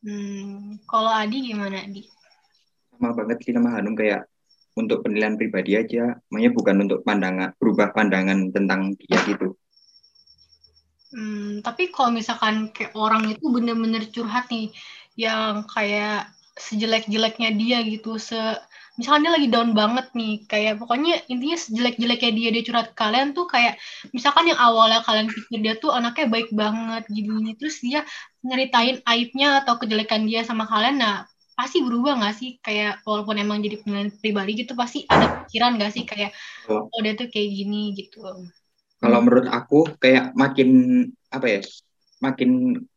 Hmm, 0.00 0.80
kalau 0.88 1.12
Adi 1.12 1.52
gimana 1.52 1.84
Adi? 1.84 2.08
Sama 2.96 3.12
banget 3.12 3.44
sih 3.44 3.52
sama 3.52 3.76
Hanum 3.76 3.92
kayak 3.92 4.24
untuk 4.78 5.04
penilaian 5.04 5.36
pribadi 5.36 5.76
aja, 5.76 6.16
makanya 6.32 6.50
bukan 6.56 6.76
untuk 6.88 7.04
pandangan 7.04 7.52
berubah 7.60 7.92
pandangan 7.92 8.48
tentang 8.54 8.96
dia 8.96 9.18
gitu. 9.28 9.58
Tapi 11.62 11.92
kalau 11.94 12.10
misalkan 12.12 12.72
kayak 12.74 12.92
orang 12.96 13.30
itu 13.30 13.44
bener-bener 13.48 14.04
curhat 14.10 14.48
nih, 14.50 14.72
yang 15.16 15.64
kayak 15.68 16.28
sejelek-jeleknya 16.58 17.50
dia 17.56 17.78
gitu, 17.86 18.20
se 18.20 18.36
misalkan 18.98 19.24
dia 19.24 19.32
lagi 19.32 19.48
down 19.48 19.72
banget 19.72 20.12
nih, 20.12 20.44
kayak 20.44 20.76
pokoknya 20.76 21.24
intinya 21.32 21.56
sejelek-jeleknya 21.56 22.30
dia 22.36 22.48
dia 22.52 22.62
curhat 22.66 22.92
ke 22.92 22.96
kalian 23.00 23.32
tuh 23.32 23.48
kayak 23.48 23.80
misalkan 24.12 24.52
yang 24.52 24.60
awalnya 24.60 25.00
kalian 25.00 25.32
pikir 25.32 25.58
dia 25.64 25.74
tuh 25.80 25.88
anaknya 25.94 26.26
baik 26.28 26.52
banget 26.52 27.08
gini, 27.08 27.56
terus 27.56 27.80
dia 27.80 28.04
nyeritain 28.44 29.00
aibnya 29.08 29.64
atau 29.64 29.80
kejelekan 29.80 30.28
dia 30.28 30.44
sama 30.44 30.68
kalian, 30.68 31.00
nah 31.00 31.24
pasti 31.56 31.80
berubah 31.84 32.20
nggak 32.20 32.34
sih? 32.36 32.50
Kayak 32.60 33.04
walaupun 33.04 33.36
emang 33.40 33.60
jadi 33.64 33.80
penilaian 33.80 34.12
pribadi 34.16 34.64
gitu 34.64 34.72
pasti 34.76 35.04
ada 35.08 35.44
pikiran 35.48 35.76
nggak 35.80 35.92
sih? 35.92 36.04
Kayak 36.04 36.36
oh 36.68 37.00
dia 37.00 37.16
tuh 37.16 37.28
kayak 37.32 37.48
gini 37.52 37.96
gitu 37.96 38.20
kalau 39.00 39.18
hmm. 39.18 39.24
menurut 39.26 39.46
aku 39.48 39.80
kayak 39.96 40.36
makin 40.36 40.68
apa 41.32 41.46
ya, 41.48 41.60
makin 42.20 42.50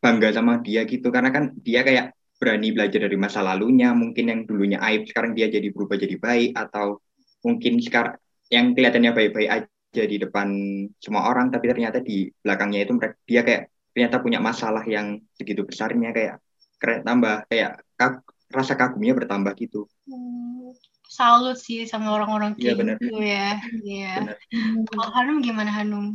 bangga 0.03 0.35
sama 0.35 0.59
dia 0.59 0.83
gitu. 0.83 1.07
Karena 1.09 1.31
kan 1.31 1.55
dia 1.63 1.81
kayak 1.81 2.11
berani 2.35 2.75
belajar 2.75 3.07
dari 3.07 3.15
masa 3.15 3.39
lalunya, 3.39 3.95
mungkin 3.95 4.27
yang 4.27 4.39
dulunya 4.43 4.83
aib 4.83 5.07
sekarang 5.07 5.31
dia 5.31 5.47
jadi 5.47 5.71
berubah 5.71 5.95
jadi 5.95 6.19
baik. 6.19 6.59
Atau 6.59 6.99
mungkin 7.47 7.79
sekarang 7.79 8.19
yang 8.51 8.75
kelihatannya 8.75 9.11
baik-baik 9.15 9.49
aja 9.49 10.03
di 10.03 10.17
depan 10.19 10.49
semua 10.99 11.31
orang 11.31 11.49
tapi 11.49 11.71
ternyata 11.71 12.03
di 12.03 12.27
belakangnya 12.43 12.83
itu 12.83 12.93
dia 13.23 13.41
kayak 13.47 13.71
ternyata 13.95 14.19
punya 14.19 14.43
masalah 14.43 14.83
yang 14.83 15.23
segitu 15.39 15.63
besarnya. 15.63 16.11
Kayak 16.11 16.43
keren 16.83 17.07
tambah 17.07 17.47
kayak 17.47 17.79
kag, 17.95 18.27
rasa 18.51 18.75
kagumnya 18.75 19.15
bertambah 19.15 19.55
gitu. 19.55 19.87
Hmm 20.03 20.75
salut 21.13 21.57
sih 21.61 21.85
sama 21.85 22.09
orang-orang 22.17 22.57
iya, 22.57 22.73
kayak 22.73 22.77
gitu 22.97 23.17
ya. 23.21 23.49
Iya. 23.85 24.15
Kalau 24.89 25.09
Hanum 25.13 25.37
gimana 25.45 25.69
Hanum? 25.69 26.05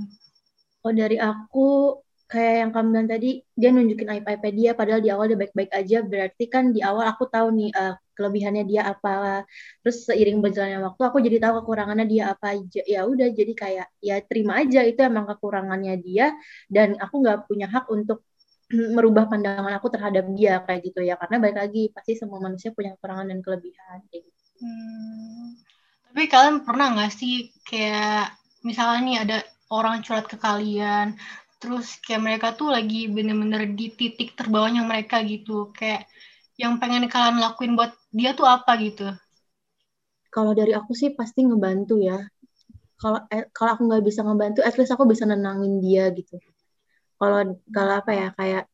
Oh 0.82 0.90
dari 0.90 1.22
aku 1.22 1.98
kayak 2.28 2.54
yang 2.60 2.70
kamu 2.76 2.88
bilang 2.92 3.08
tadi 3.08 3.30
dia 3.56 3.68
nunjukin 3.72 4.08
aib 4.12 4.44
dia 4.52 4.70
padahal 4.76 5.00
di 5.00 5.08
awal 5.08 5.32
dia 5.32 5.38
baik-baik 5.40 5.72
aja 5.72 5.98
berarti 6.04 6.44
kan 6.52 6.76
di 6.76 6.84
awal 6.84 7.08
aku 7.08 7.24
tahu 7.24 7.48
nih 7.56 7.72
uh, 7.72 7.96
kelebihannya 8.12 8.68
dia 8.68 8.84
apa 8.84 9.48
terus 9.80 10.04
seiring 10.04 10.44
berjalannya 10.44 10.84
waktu 10.84 11.02
aku 11.08 11.18
jadi 11.24 11.40
tahu 11.40 11.64
kekurangannya 11.64 12.04
dia 12.04 12.24
apa 12.36 12.52
aja 12.52 12.84
ya 12.84 13.08
udah 13.08 13.32
jadi 13.32 13.52
kayak 13.56 13.86
ya 14.04 14.20
terima 14.28 14.60
aja 14.60 14.84
itu 14.84 15.00
emang 15.00 15.24
kekurangannya 15.24 15.96
dia 16.04 16.36
dan 16.68 17.00
aku 17.00 17.14
nggak 17.24 17.48
punya 17.48 17.64
hak 17.72 17.88
untuk 17.88 18.20
merubah 18.96 19.24
pandangan 19.32 19.72
aku 19.80 19.88
terhadap 19.88 20.28
dia 20.36 20.60
kayak 20.68 20.84
gitu 20.84 21.00
ya 21.00 21.16
karena 21.16 21.40
baik 21.40 21.56
lagi 21.56 21.82
pasti 21.96 22.12
semua 22.12 22.44
manusia 22.44 22.76
punya 22.76 22.92
kekurangan 23.00 23.32
dan 23.32 23.40
kelebihan 23.40 24.04
kayak 24.12 24.28
gitu. 24.28 24.37
Hmm, 24.58 25.54
tapi 26.10 26.22
kalian 26.32 26.56
pernah 26.66 26.86
nggak 26.94 27.12
sih 27.20 27.34
kayak 27.68 28.34
misalnya 28.68 28.98
nih 29.06 29.16
ada 29.22 29.36
orang 29.76 29.96
curhat 30.04 30.26
ke 30.32 30.36
kalian, 30.46 31.06
terus 31.60 31.86
kayak 32.04 32.22
mereka 32.26 32.46
tuh 32.58 32.68
lagi 32.76 33.06
bener-bener 33.16 33.62
di 33.78 33.86
titik 33.98 34.28
terbawahnya 34.38 34.82
mereka 34.90 35.16
gitu, 35.32 35.70
kayak 35.78 36.02
yang 36.62 36.74
pengen 36.82 37.06
kalian 37.12 37.38
lakuin 37.44 37.72
buat 37.78 37.92
dia 38.18 38.30
tuh 38.38 38.46
apa 38.56 38.72
gitu? 38.82 39.06
Kalau 40.34 40.52
dari 40.58 40.72
aku 40.76 40.92
sih 41.00 41.10
pasti 41.18 41.40
ngebantu 41.48 41.94
ya. 42.08 42.18
Kalau 43.00 43.18
eh, 43.34 43.44
kalau 43.56 43.70
aku 43.74 43.82
nggak 43.88 44.04
bisa 44.08 44.20
ngebantu, 44.26 44.60
at 44.68 44.74
least 44.78 44.92
aku 44.94 45.04
bisa 45.12 45.24
nenangin 45.30 45.74
dia 45.84 46.10
gitu. 46.18 46.34
Kalau 47.18 47.38
kalau 47.76 47.94
apa 48.00 48.12
ya 48.20 48.28
kayak 48.38 48.64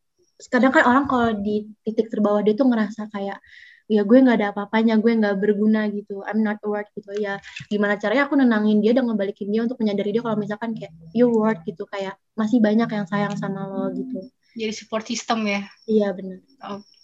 kadang 0.52 0.72
kan 0.76 0.84
orang 0.90 1.04
kalau 1.10 1.30
di 1.46 1.68
titik 1.86 2.06
terbawah 2.12 2.42
dia 2.46 2.54
tuh 2.60 2.66
ngerasa 2.70 3.02
kayak 3.14 3.38
ya 3.84 4.02
gue 4.02 4.18
nggak 4.18 4.36
ada 4.40 4.48
apa-apanya 4.56 4.96
gue 4.96 5.12
nggak 5.12 5.36
berguna 5.36 5.88
gitu 5.92 6.24
I'm 6.24 6.40
not 6.40 6.60
worth 6.64 6.88
gitu. 6.96 7.12
Ya 7.20 7.40
gimana 7.68 8.00
caranya 8.00 8.28
aku 8.28 8.34
nenangin 8.38 8.80
dia 8.80 8.96
dan 8.96 9.08
ngebalikin 9.08 9.50
dia 9.52 9.62
untuk 9.64 9.80
menyadari 9.80 10.10
dia 10.14 10.22
kalau 10.24 10.40
misalkan 10.40 10.72
kayak 10.72 10.92
you 11.12 11.28
worth 11.28 11.60
gitu 11.68 11.84
kayak 11.88 12.16
masih 12.34 12.58
banyak 12.58 12.88
yang 12.88 13.06
sayang 13.08 13.34
sama 13.36 13.68
lo 13.68 13.92
gitu. 13.92 14.28
Jadi 14.54 14.72
support 14.72 15.04
system 15.04 15.44
ya? 15.44 15.66
Iya 15.84 16.14
benar 16.14 16.38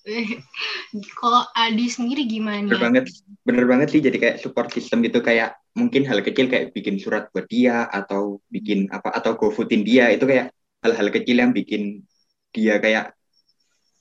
okay. 0.01 0.41
kalau 1.21 1.43
Adi 1.57 1.87
sendiri 1.89 2.25
gimana? 2.27 2.67
Bener 2.67 2.81
banget 2.81 3.05
bener 3.45 3.65
banget 3.69 3.89
sih 3.93 4.01
jadi 4.03 4.17
kayak 4.17 4.37
support 4.41 4.69
system 4.73 5.05
gitu 5.05 5.21
kayak 5.21 5.57
mungkin 5.77 6.05
hal 6.09 6.21
kecil 6.25 6.51
kayak 6.51 6.73
bikin 6.75 6.99
surat 6.99 7.31
buat 7.31 7.47
dia 7.47 7.87
atau 7.89 8.43
bikin 8.51 8.91
apa 8.91 9.15
atau 9.15 9.37
gofoodin 9.39 9.87
dia 9.87 10.11
itu 10.11 10.25
kayak 10.27 10.53
hal-hal 10.83 11.09
kecil 11.13 11.37
yang 11.39 11.53
bikin 11.53 12.05
dia 12.51 12.81
kayak 12.83 13.15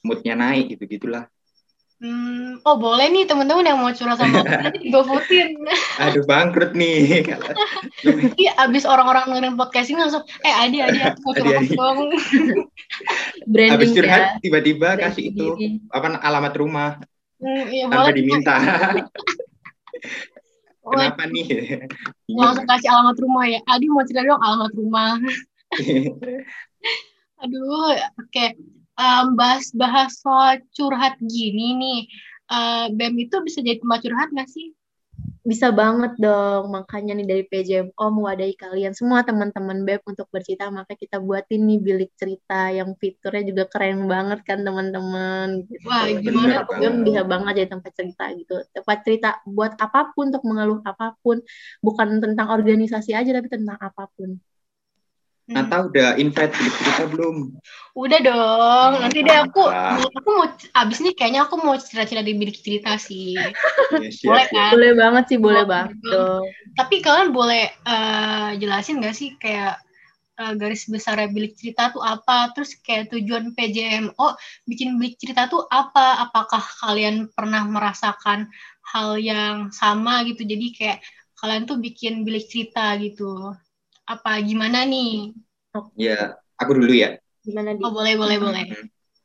moodnya 0.02 0.34
naik 0.34 0.74
gitu 0.76 0.84
gitulah 0.88 1.28
Hmm, 2.00 2.64
oh 2.64 2.80
boleh 2.80 3.12
nih 3.12 3.28
teman-teman 3.28 3.68
yang 3.68 3.76
mau 3.76 3.92
curhat 3.92 4.16
sama 4.16 4.40
aku 4.40 4.56
nanti 4.56 4.88
gofoodin. 4.96 5.52
Aduh 6.00 6.24
bangkrut 6.24 6.72
nih. 6.72 7.28
Iya 8.40 8.56
abis 8.56 8.88
orang-orang 8.88 9.28
dengerin 9.28 9.60
podcast 9.60 9.92
ini 9.92 10.00
langsung, 10.00 10.24
eh 10.48 10.56
Adi 10.56 10.80
Adi 10.80 11.00
aku 11.04 11.20
mau 11.28 11.34
curhat 11.36 11.68
dong. 11.68 12.00
Branding 13.52 13.76
abis 13.76 13.90
curhat 13.92 14.22
ya. 14.24 14.30
tiba-tiba 14.40 14.90
kasih 14.96 15.36
itu 15.36 15.48
apa 15.92 16.24
alamat 16.24 16.54
rumah. 16.56 16.90
Hmm, 17.44 17.68
iya, 17.68 17.92
tanpa 17.92 18.08
boleh. 18.08 18.16
diminta. 18.16 18.56
Kenapa 20.80 21.24
nih? 21.28 21.48
Langsung 22.32 22.64
kasih 22.64 22.88
alamat 22.96 23.18
rumah 23.20 23.44
ya. 23.44 23.60
Adi 23.68 23.86
mau 23.92 24.08
cerita 24.08 24.24
dong 24.24 24.40
alamat 24.40 24.72
rumah. 24.72 25.20
Aduh, 27.44 27.92
oke. 27.92 28.00
Okay 28.32 28.79
um, 29.00 29.40
bahas-bahas 29.40 30.20
soal 30.20 30.60
curhat 30.76 31.16
gini 31.24 31.80
nih, 31.80 32.02
uh, 32.52 32.86
BEM 32.92 33.16
itu 33.16 33.40
bisa 33.42 33.64
jadi 33.64 33.80
tempat 33.80 34.04
curhat 34.04 34.30
nggak 34.36 34.52
sih? 34.52 34.76
Bisa 35.40 35.72
banget 35.72 36.20
dong, 36.20 36.70
makanya 36.70 37.16
nih 37.16 37.26
dari 37.26 37.44
PJMO 37.48 38.06
mewadahi 38.12 38.54
kalian 38.60 38.92
semua 38.92 39.24
teman-teman 39.24 39.88
BEM 39.88 40.04
untuk 40.04 40.28
bercerita, 40.30 40.68
maka 40.68 40.94
kita 41.00 41.18
buatin 41.18 41.64
nih 41.64 41.80
bilik 41.80 42.12
cerita 42.20 42.70
yang 42.70 42.94
fiturnya 43.00 43.44
juga 43.48 43.64
keren 43.72 44.06
banget 44.06 44.44
kan 44.44 44.62
teman-teman. 44.62 45.64
Gitu. 45.66 45.88
Wah, 45.88 46.06
gimana? 46.12 46.68
BEM 46.68 47.08
bisa 47.08 47.24
banget 47.24 47.66
jadi 47.66 47.70
tempat 47.72 47.92
cerita 47.96 48.24
gitu. 48.36 48.56
Tempat 48.76 48.98
cerita 49.08 49.30
buat 49.48 49.74
apa 49.80 50.12
pun, 50.12 50.28
untuk 50.30 50.44
mengeluh 50.44 50.84
apa 50.84 51.16
pun. 51.24 51.40
Bukan 51.82 52.20
tentang 52.20 52.52
organisasi 52.52 53.16
aja, 53.16 53.32
tapi 53.32 53.48
tentang 53.48 53.80
apa 53.80 54.12
pun. 54.14 54.38
Nata 55.50 55.90
udah 55.90 56.14
invite 56.22 56.54
cerita 56.54 57.10
belum? 57.10 57.58
Udah 57.98 58.20
dong. 58.22 58.92
Nanti 59.02 59.26
deh 59.26 59.40
aku 59.42 59.66
aku 59.98 60.30
mau 60.30 60.46
abis 60.54 60.98
nih 61.02 61.14
kayaknya 61.18 61.50
aku 61.50 61.58
mau 61.58 61.74
cerita-cerita 61.74 62.22
di 62.22 62.38
bilik 62.38 62.58
cerita 62.62 62.94
sih. 63.02 63.34
Yes, 63.90 64.22
boleh 64.22 64.46
kan? 64.54 64.72
Boleh 64.78 64.92
banget 64.94 65.24
sih, 65.34 65.40
boleh, 65.42 65.66
banget 65.66 65.98
dong. 66.06 66.46
Tapi 66.78 67.02
kalian 67.02 67.34
boleh 67.34 67.74
uh, 67.90 68.54
jelasin 68.62 69.02
gak 69.02 69.18
sih 69.18 69.34
kayak 69.42 69.82
uh, 70.38 70.54
garis 70.54 70.86
besar 70.86 71.18
bilik 71.34 71.58
cerita 71.58 71.90
tuh 71.90 72.06
apa? 72.06 72.54
Terus 72.54 72.78
kayak 72.86 73.10
tujuan 73.10 73.58
PJMO 73.58 74.38
bikin 74.70 75.02
bilik 75.02 75.18
cerita 75.18 75.50
tuh 75.50 75.66
apa? 75.74 76.30
Apakah 76.30 76.62
kalian 76.62 77.34
pernah 77.34 77.66
merasakan 77.66 78.46
hal 78.94 79.18
yang 79.18 79.74
sama 79.74 80.22
gitu? 80.30 80.46
Jadi 80.46 80.78
kayak 80.78 81.02
kalian 81.42 81.66
tuh 81.66 81.82
bikin 81.82 82.22
bilik 82.22 82.46
cerita 82.46 82.94
gitu 83.02 83.58
apa 84.10 84.42
gimana 84.42 84.90
nih? 84.90 85.38
Ya, 85.94 86.42
aku 86.58 86.82
dulu 86.82 86.98
ya. 86.98 87.22
Gimana 87.46 87.78
Oh, 87.78 87.94
boleh, 87.94 88.18
boleh, 88.18 88.42
boleh. 88.42 88.66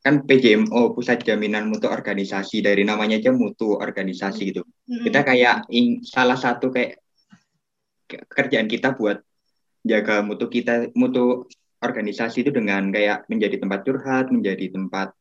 Kan 0.05 0.29
PJMO, 0.29 0.93
Pusat 0.93 1.25
Jaminan 1.25 1.73
Mutu 1.73 1.89
Organisasi, 1.89 2.61
dari 2.61 2.85
namanya 2.85 3.17
aja 3.17 3.33
mutu 3.33 3.81
organisasi 3.81 4.53
gitu. 4.53 4.61
Hmm. 4.85 5.01
Kita 5.09 5.25
kayak 5.25 5.65
ing, 5.73 6.05
salah 6.05 6.37
satu 6.37 6.69
kayak 6.69 7.01
kerjaan 8.29 8.69
kita 8.69 8.93
buat 8.93 9.25
jaga 9.81 10.21
mutu 10.21 10.53
kita, 10.53 10.93
mutu 10.93 11.49
organisasi 11.81 12.45
itu 12.45 12.53
dengan 12.53 12.93
kayak 12.93 13.25
menjadi 13.33 13.57
tempat 13.57 13.81
curhat, 13.89 14.29
menjadi 14.29 14.77
tempat 14.77 15.17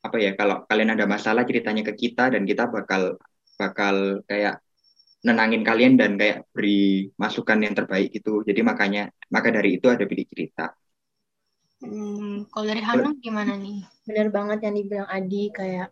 apa 0.00 0.16
ya 0.16 0.32
kalau 0.32 0.64
kalian 0.64 0.96
ada 0.96 1.04
masalah 1.04 1.44
ceritanya 1.44 1.84
ke 1.84 1.92
kita 1.92 2.32
dan 2.32 2.48
kita 2.48 2.70
bakal 2.72 3.20
bakal 3.60 4.24
kayak 4.24 4.62
nenangin 5.20 5.60
kalian 5.60 6.00
dan 6.00 6.16
kayak 6.16 6.48
beri 6.52 7.12
masukan 7.20 7.60
yang 7.60 7.76
terbaik 7.76 8.12
gitu. 8.12 8.40
Jadi 8.40 8.60
makanya 8.64 9.12
maka 9.28 9.52
dari 9.52 9.76
itu 9.76 9.86
ada 9.92 10.04
bilik 10.08 10.26
cerita. 10.32 10.72
Hmm, 11.80 12.44
kalau 12.52 12.66
dari 12.68 12.82
Hanum 12.84 13.16
gimana 13.20 13.56
nih? 13.56 13.84
Bener 14.04 14.28
banget 14.28 14.68
yang 14.68 14.74
dibilang 14.76 15.08
Adi 15.08 15.48
kayak 15.48 15.88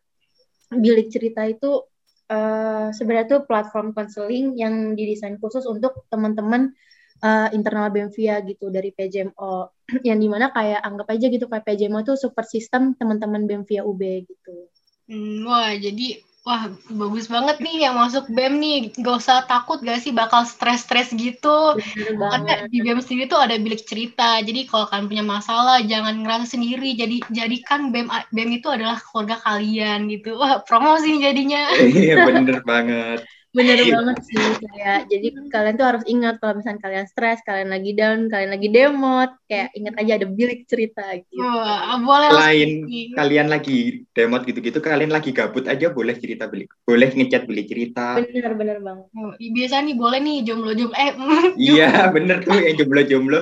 bilik 0.68 1.08
cerita 1.08 1.48
itu 1.48 1.80
uh, 2.28 2.92
sebenarnya 2.92 3.26
tuh 3.28 3.40
platform 3.48 3.96
konseling 3.96 4.52
yang 4.56 4.92
didesain 4.92 5.40
khusus 5.40 5.64
untuk 5.64 6.04
teman-teman 6.12 6.76
uh, 7.24 7.48
internal 7.56 7.88
BMVIA 7.88 8.44
gitu 8.44 8.68
dari 8.68 8.92
PJMO 8.92 9.72
yang 10.08 10.20
di 10.20 10.28
mana 10.28 10.52
kayak 10.52 10.84
anggap 10.84 11.08
aja 11.08 11.26
gitu 11.32 11.48
kayak 11.48 11.64
PJMO 11.64 12.04
tuh 12.04 12.16
super 12.20 12.44
sistem 12.44 12.92
teman-teman 12.92 13.48
BMVIA 13.48 13.82
UB 13.84 14.02
gitu. 14.28 14.68
Hmm, 15.08 15.48
wah 15.48 15.72
jadi 15.72 16.20
wah 16.48 16.72
bagus 16.88 17.28
banget 17.28 17.60
nih 17.60 17.84
yang 17.84 18.00
masuk 18.00 18.24
BEM 18.32 18.56
nih. 18.56 18.76
Gak 18.96 19.16
usah 19.20 19.44
takut 19.44 19.84
gak 19.84 20.00
sih 20.00 20.16
bakal 20.16 20.48
stres-stres 20.48 21.12
gitu? 21.12 21.76
Karena 22.16 22.64
di 22.72 22.80
BEM 22.80 23.04
sendiri 23.04 23.28
tuh 23.28 23.36
ada 23.36 23.60
bilik 23.60 23.84
cerita. 23.84 24.40
Jadi 24.40 24.64
kalau 24.64 24.88
kalian 24.88 25.12
punya 25.12 25.24
masalah 25.28 25.84
jangan 25.84 26.24
ngerasa 26.24 26.56
sendiri. 26.56 26.96
Jadi 26.96 27.20
jadikan 27.28 27.92
BEM 27.92 28.08
BEM 28.32 28.64
itu 28.64 28.72
adalah 28.72 28.96
keluarga 28.96 29.36
kalian 29.44 30.08
gitu. 30.08 30.40
Wah 30.40 30.64
promosi 30.64 31.20
jadinya. 31.20 31.68
Iya 31.76 32.24
bener 32.24 32.64
banget 32.64 33.28
bener 33.58 33.78
banget 33.82 34.16
sih 34.22 34.38
kayak 34.62 35.10
jadi 35.10 35.26
kalian 35.50 35.74
tuh 35.74 35.86
harus 35.90 36.04
ingat 36.06 36.34
kalau 36.38 36.54
misalnya 36.62 36.80
kalian 36.80 37.06
stres 37.10 37.42
kalian 37.42 37.70
lagi 37.74 37.90
down 37.98 38.30
kalian 38.30 38.50
lagi 38.54 38.68
demot 38.70 39.30
kayak 39.50 39.74
ingat 39.74 39.94
aja 39.98 40.12
ada 40.22 40.26
bilik 40.30 40.60
cerita 40.70 41.02
gitu. 41.18 41.42
Wah, 41.42 41.98
boleh 41.98 42.28
lain 42.30 42.70
kalian 43.18 43.48
lagi 43.50 44.06
demot 44.14 44.46
gitu-gitu 44.46 44.78
kalian 44.78 45.10
lagi 45.10 45.34
gabut 45.34 45.66
aja 45.66 45.90
boleh 45.90 46.14
cerita 46.14 46.46
bilik 46.46 46.70
boleh 46.86 47.10
ngechat 47.10 47.42
bilik 47.50 47.66
cerita. 47.66 48.22
Bener 48.22 48.54
bener 48.54 48.78
banget. 48.78 49.06
Oh, 49.18 49.34
biasa 49.34 49.82
nih 49.82 49.96
boleh 49.98 50.18
nih 50.22 50.36
jomblo 50.46 50.72
jomblo 50.78 50.94
eh 50.94 51.12
iya 51.74 52.08
bener 52.14 52.46
tuh 52.46 52.62
yang 52.62 52.76
jomblo 52.78 53.02
jomblo 53.02 53.40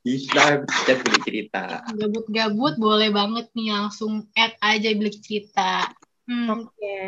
bisa 0.00 0.64
chat 0.88 0.98
bilik 1.04 1.22
cerita. 1.22 1.84
Gabut-gabut 1.92 2.80
boleh 2.80 3.12
banget 3.12 3.52
nih 3.52 3.76
langsung 3.76 4.24
add 4.32 4.56
aja 4.64 4.88
bilik 4.96 5.20
cerita 5.20 5.92
Hmm. 6.28 6.44
Oke, 6.52 6.68
okay. 6.76 7.04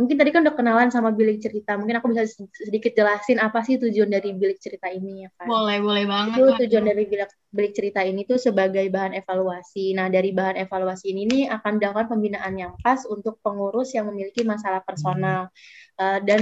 mungkin 0.00 0.16
tadi 0.16 0.32
kan 0.32 0.40
udah 0.40 0.56
kenalan 0.56 0.88
sama 0.88 1.12
bilik 1.12 1.36
cerita. 1.36 1.76
Mungkin 1.76 2.00
aku 2.00 2.16
bisa 2.16 2.24
sedikit 2.48 2.96
jelasin 2.96 3.36
apa 3.36 3.60
sih 3.60 3.76
tujuan 3.76 4.08
dari 4.08 4.32
bilik 4.32 4.56
cerita 4.56 4.88
ini 4.88 5.28
ya 5.28 5.30
kan? 5.36 5.44
Boleh, 5.44 5.84
boleh 5.84 6.08
banget. 6.08 6.40
Itu 6.40 6.44
tujuan 6.64 6.88
dari 6.88 7.04
bilik, 7.04 7.28
bilik 7.52 7.72
cerita 7.76 8.00
ini 8.00 8.24
tuh 8.24 8.40
sebagai 8.40 8.88
bahan 8.88 9.20
evaluasi. 9.20 9.92
Nah, 9.92 10.08
dari 10.08 10.32
bahan 10.32 10.64
evaluasi 10.64 11.12
ini 11.12 11.22
nih 11.28 11.44
akan 11.52 11.76
dilakukan 11.76 12.08
pembinaan 12.16 12.56
yang 12.56 12.72
pas 12.80 13.04
untuk 13.04 13.36
pengurus 13.44 13.92
yang 13.92 14.08
memiliki 14.08 14.48
masalah 14.48 14.80
personal. 14.80 15.52
Hmm. 15.52 16.00
Uh, 16.00 16.18
dan 16.24 16.40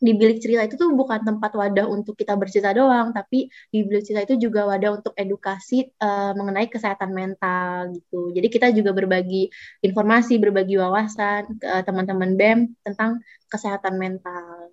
di 0.00 0.12
bilik 0.16 0.40
cerita 0.40 0.64
itu 0.64 0.80
tuh 0.80 0.90
bukan 0.96 1.20
tempat 1.20 1.52
wadah 1.52 1.84
untuk 1.84 2.16
kita 2.16 2.32
bercerita 2.40 2.72
doang, 2.72 3.12
tapi 3.12 3.52
di 3.68 3.84
bilik 3.84 4.00
cerita 4.00 4.24
itu 4.24 4.48
juga 4.48 4.64
wadah 4.64 4.96
untuk 4.96 5.12
edukasi 5.12 5.92
uh, 6.00 6.32
mengenai 6.32 6.72
kesehatan 6.72 7.12
mental 7.12 7.92
gitu. 7.92 8.32
Jadi 8.32 8.48
kita 8.48 8.66
juga 8.72 8.96
berbagi 8.96 9.52
informasi, 9.84 10.40
berbagi 10.40 10.80
wawasan 10.80 11.60
ke 11.60 11.84
teman-teman 11.84 12.32
BEM 12.40 12.58
tentang 12.80 13.20
kesehatan 13.52 14.00
mental. 14.00 14.72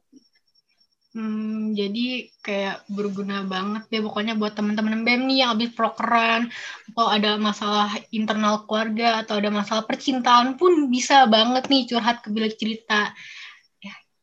Hmm, 1.18 1.74
jadi 1.74 2.30
kayak 2.46 2.86
berguna 2.94 3.42
banget 3.42 3.90
deh 3.90 4.06
pokoknya 4.06 4.38
buat 4.38 4.54
teman-teman 4.54 5.02
BEM 5.02 5.22
nih 5.26 5.38
yang 5.42 5.58
habis 5.58 5.74
prokeran 5.74 6.46
atau 6.94 7.10
ada 7.10 7.42
masalah 7.42 7.90
internal 8.14 8.70
keluarga 8.70 9.26
atau 9.26 9.42
ada 9.42 9.50
masalah 9.50 9.84
percintaan 9.90 10.62
pun 10.62 10.94
bisa 10.94 11.26
banget 11.26 11.74
nih 11.74 11.90
curhat 11.90 12.22
ke 12.22 12.30
bilik 12.30 12.54
cerita 12.62 13.18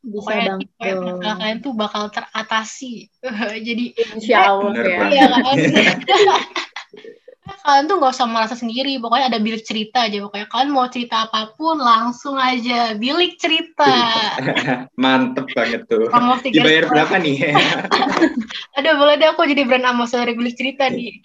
bisa 0.04 0.32
banget 0.36 0.68
masalah 0.80 1.36
kalian 1.40 1.58
tuh 1.64 1.72
bakal 1.72 2.02
teratasi. 2.12 3.08
Jadi 3.66 3.84
insya 3.96 4.36
Allah 4.52 4.72
ya. 4.84 4.98
Iya 5.08 5.26
kan? 5.32 5.56
Kalian 7.44 7.88
tuh 7.88 8.00
nggak 8.00 8.12
usah 8.16 8.28
merasa 8.28 8.56
sendiri. 8.56 8.96
Pokoknya 9.00 9.28
ada 9.28 9.36
bilik 9.36 9.64
cerita 9.64 10.08
aja. 10.08 10.16
Pokoknya 10.20 10.48
kalian 10.48 10.72
mau 10.72 10.88
cerita 10.88 11.28
apa 11.28 11.52
pun 11.56 11.76
langsung 11.76 12.40
aja. 12.40 12.96
Bilik 12.96 13.36
cerita. 13.36 13.88
Mantep 14.96 15.48
banget 15.52 15.84
tuh. 15.84 16.08
Dibayar 16.40 16.88
berapa 16.88 17.20
nih? 17.20 17.52
Ada 18.80 18.96
boleh 18.96 19.20
deh 19.20 19.28
aku 19.28 19.44
jadi 19.44 19.64
brand 19.68 19.84
ambassador 19.84 20.32
bilik 20.32 20.56
cerita 20.56 20.88
nih. 20.88 21.20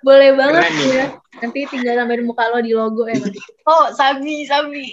Boleh 0.00 0.36
banget 0.40 0.72
Keren, 0.72 0.92
ya. 0.92 1.06
nanti 1.44 1.68
tinggal 1.68 2.00
nambahin 2.00 2.24
muka 2.24 2.48
lo 2.48 2.58
di 2.64 2.72
logo 2.72 3.04
ya 3.08 3.20
oh 3.68 3.92
sabi 3.92 4.48
sabi 4.48 4.88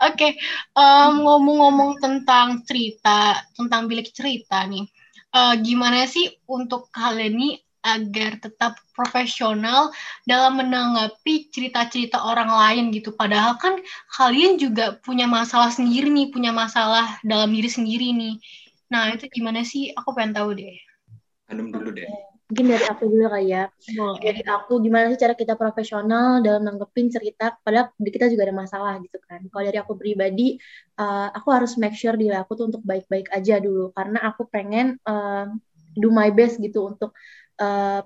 Oke, 0.00 0.16
okay, 0.16 0.32
um, 0.72 1.28
ngomong-ngomong 1.28 2.00
tentang 2.00 2.64
cerita, 2.64 3.36
tentang 3.52 3.84
bilik 3.84 4.08
cerita 4.16 4.64
nih, 4.64 4.88
uh, 5.36 5.60
gimana 5.60 6.08
sih 6.08 6.32
untuk 6.48 6.88
kalian 6.88 7.36
nih 7.36 7.54
agar 7.84 8.40
tetap 8.40 8.80
profesional 8.96 9.92
dalam 10.24 10.56
menanggapi 10.56 11.52
cerita-cerita 11.52 12.16
orang 12.16 12.48
lain 12.48 12.84
gitu. 12.96 13.12
Padahal 13.12 13.60
kan 13.60 13.76
kalian 14.16 14.56
juga 14.56 14.96
punya 15.04 15.28
masalah 15.28 15.68
sendiri 15.68 16.08
nih, 16.08 16.32
punya 16.32 16.52
masalah 16.52 17.20
dalam 17.20 17.52
diri 17.52 17.68
sendiri 17.68 18.16
nih. 18.16 18.40
Nah 18.88 19.12
itu 19.12 19.28
gimana 19.28 19.68
sih? 19.68 19.92
Aku 19.96 20.16
pengen 20.16 20.32
tahu 20.32 20.56
deh. 20.56 20.76
Anum 21.52 21.68
dulu 21.68 21.92
deh 21.92 22.29
mungkin 22.50 22.66
dari 22.66 22.84
aku 22.90 23.06
dulu 23.06 23.30
kali 23.30 23.54
ya. 23.54 23.70
Oh, 24.02 24.18
dari 24.18 24.42
aku 24.42 24.82
gimana 24.82 25.06
sih 25.14 25.20
cara 25.22 25.38
kita 25.38 25.54
profesional 25.54 26.42
dalam 26.42 26.66
nanggepin 26.66 27.06
cerita 27.06 27.54
padahal 27.62 27.94
kita 27.94 28.26
juga 28.26 28.50
ada 28.50 28.56
masalah 28.58 28.92
gitu 28.98 29.22
kan. 29.22 29.46
Kalau 29.46 29.64
dari 29.70 29.78
aku 29.78 29.94
pribadi, 29.94 30.58
uh, 30.98 31.30
aku 31.30 31.48
harus 31.54 31.78
make 31.78 31.94
sure 31.94 32.18
diri 32.18 32.34
aku 32.34 32.58
tuh 32.58 32.66
untuk 32.74 32.82
baik-baik 32.82 33.30
aja 33.30 33.62
dulu 33.62 33.94
karena 33.94 34.18
aku 34.26 34.50
pengen 34.50 34.98
uh, 35.06 35.46
do 35.94 36.10
my 36.10 36.34
best 36.34 36.58
gitu 36.58 36.90
untuk 36.90 37.14
uh, 37.62 38.02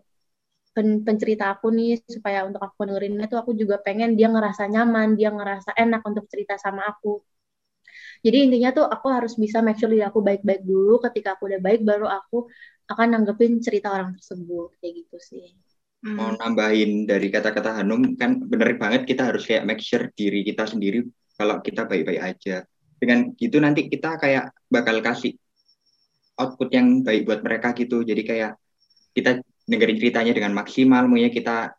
pen 0.77 1.07
pencerita 1.07 1.57
aku 1.57 1.73
nih 1.73 2.05
supaya 2.05 2.45
untuk 2.45 2.61
aku 2.61 2.85
dengerinnya 2.85 3.27
tuh 3.33 3.41
aku 3.41 3.57
juga 3.57 3.81
pengen 3.81 4.13
dia 4.13 4.29
ngerasa 4.29 4.69
nyaman, 4.69 5.17
dia 5.17 5.33
ngerasa 5.33 5.73
enak 5.73 6.05
untuk 6.05 6.29
cerita 6.29 6.61
sama 6.61 6.85
aku. 6.93 7.25
Jadi 8.25 8.37
intinya 8.49 8.71
tuh 8.73 8.85
aku 8.89 9.07
harus 9.13 9.33
bisa 9.37 9.61
make 9.61 9.77
sure 9.77 9.93
diri 9.93 10.05
aku 10.05 10.21
baik-baik 10.25 10.65
dulu. 10.65 10.97
Ketika 11.05 11.37
aku 11.37 11.43
udah 11.49 11.61
baik, 11.61 11.81
baru 11.85 12.09
aku 12.09 12.49
akan 12.91 13.09
nanggepin 13.17 13.61
cerita 13.65 13.93
orang 13.93 14.17
tersebut 14.19 14.77
kayak 14.81 14.93
gitu 15.05 15.17
sih. 15.21 15.47
Hmm. 16.05 16.21
Mau 16.21 16.31
nambahin 16.37 17.09
dari 17.09 17.33
kata-kata 17.33 17.81
Hanum 17.81 18.17
kan 18.21 18.37
bener 18.45 18.77
banget 18.77 19.09
kita 19.09 19.33
harus 19.33 19.49
kayak 19.49 19.65
make 19.65 19.81
sure 19.81 20.13
diri 20.13 20.45
kita 20.45 20.69
sendiri 20.69 21.05
kalau 21.35 21.65
kita 21.65 21.89
baik-baik 21.89 22.21
aja. 22.21 22.65
Dengan 23.01 23.33
gitu 23.37 23.57
nanti 23.61 23.89
kita 23.89 24.21
kayak 24.21 24.53
bakal 24.69 25.01
kasih 25.01 25.35
output 26.37 26.69
yang 26.73 27.01
baik 27.01 27.25
buat 27.25 27.41
mereka 27.41 27.73
gitu. 27.73 28.05
Jadi 28.05 28.23
kayak 28.23 28.53
kita 29.17 29.41
dengerin 29.65 29.99
ceritanya 29.99 30.33
dengan 30.37 30.53
maksimal, 30.53 31.09
maunya 31.09 31.33
kita 31.33 31.73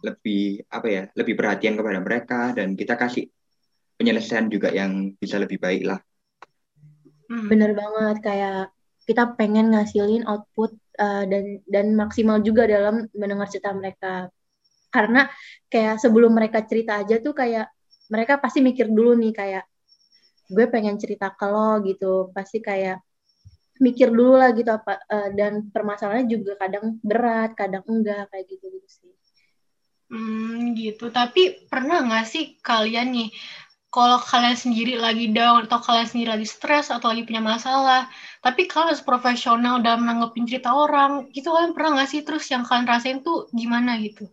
lebih 0.00 0.64
apa 0.72 0.86
ya 0.88 1.02
lebih 1.12 1.34
perhatian 1.36 1.76
kepada 1.76 2.00
mereka 2.00 2.40
dan 2.56 2.72
kita 2.72 2.96
kasih 2.96 3.28
penyelesaian 4.00 4.48
juga 4.48 4.72
yang 4.72 5.12
bisa 5.20 5.36
lebih 5.36 5.60
baik 5.60 5.84
lah 5.84 6.00
hmm. 7.28 7.48
bener 7.52 7.76
banget 7.76 8.16
kayak 8.24 8.72
kita 9.10 9.34
pengen 9.34 9.74
ngasilin 9.74 10.22
output 10.22 10.70
uh, 11.02 11.26
dan 11.26 11.58
dan 11.66 11.98
maksimal 11.98 12.38
juga 12.46 12.70
dalam 12.70 13.10
mendengar 13.10 13.50
cerita 13.50 13.74
mereka. 13.74 14.30
Karena 14.94 15.26
kayak 15.66 15.98
sebelum 15.98 16.30
mereka 16.30 16.62
cerita 16.62 17.02
aja 17.02 17.18
tuh 17.18 17.34
kayak 17.34 17.66
mereka 18.06 18.38
pasti 18.38 18.62
mikir 18.62 18.86
dulu 18.86 19.18
nih 19.18 19.34
kayak 19.34 19.64
gue 20.46 20.66
pengen 20.70 20.94
cerita 21.02 21.34
ke 21.34 21.46
lo 21.50 21.82
gitu. 21.82 22.30
Pasti 22.30 22.62
kayak 22.62 23.02
mikir 23.82 24.14
dulu 24.14 24.38
lah 24.38 24.54
gitu 24.54 24.70
apa 24.70 25.02
uh, 25.10 25.28
dan 25.34 25.74
permasalahannya 25.74 26.30
juga 26.30 26.54
kadang 26.54 27.02
berat 27.02 27.58
kadang 27.58 27.82
enggak 27.90 28.30
kayak 28.30 28.46
gitu 28.46 28.70
gitu 28.70 28.86
sih. 28.86 29.12
Hmm 30.06 30.78
gitu. 30.78 31.10
Tapi 31.10 31.66
pernah 31.66 32.06
nggak 32.06 32.26
sih 32.30 32.62
kalian 32.62 33.10
nih 33.10 33.28
kalau 33.90 34.22
kalian 34.22 34.54
sendiri 34.54 34.94
lagi 34.94 35.34
down 35.34 35.66
atau 35.66 35.82
kalian 35.82 36.06
sendiri 36.06 36.38
lagi 36.38 36.46
stres 36.46 36.94
atau 36.94 37.10
lagi 37.10 37.26
punya 37.26 37.42
masalah 37.42 38.06
tapi 38.38 38.70
kalian 38.70 38.94
profesional 39.02 39.82
dalam 39.82 40.06
nanggepin 40.06 40.46
cerita 40.46 40.70
orang 40.70 41.26
gitu 41.34 41.50
kalian 41.50 41.74
pernah 41.74 41.98
nggak 41.98 42.10
sih? 42.10 42.22
Terus 42.22 42.46
yang 42.54 42.62
kalian 42.62 42.86
rasain 42.86 43.18
tuh 43.26 43.50
gimana 43.50 43.98
gitu? 43.98 44.30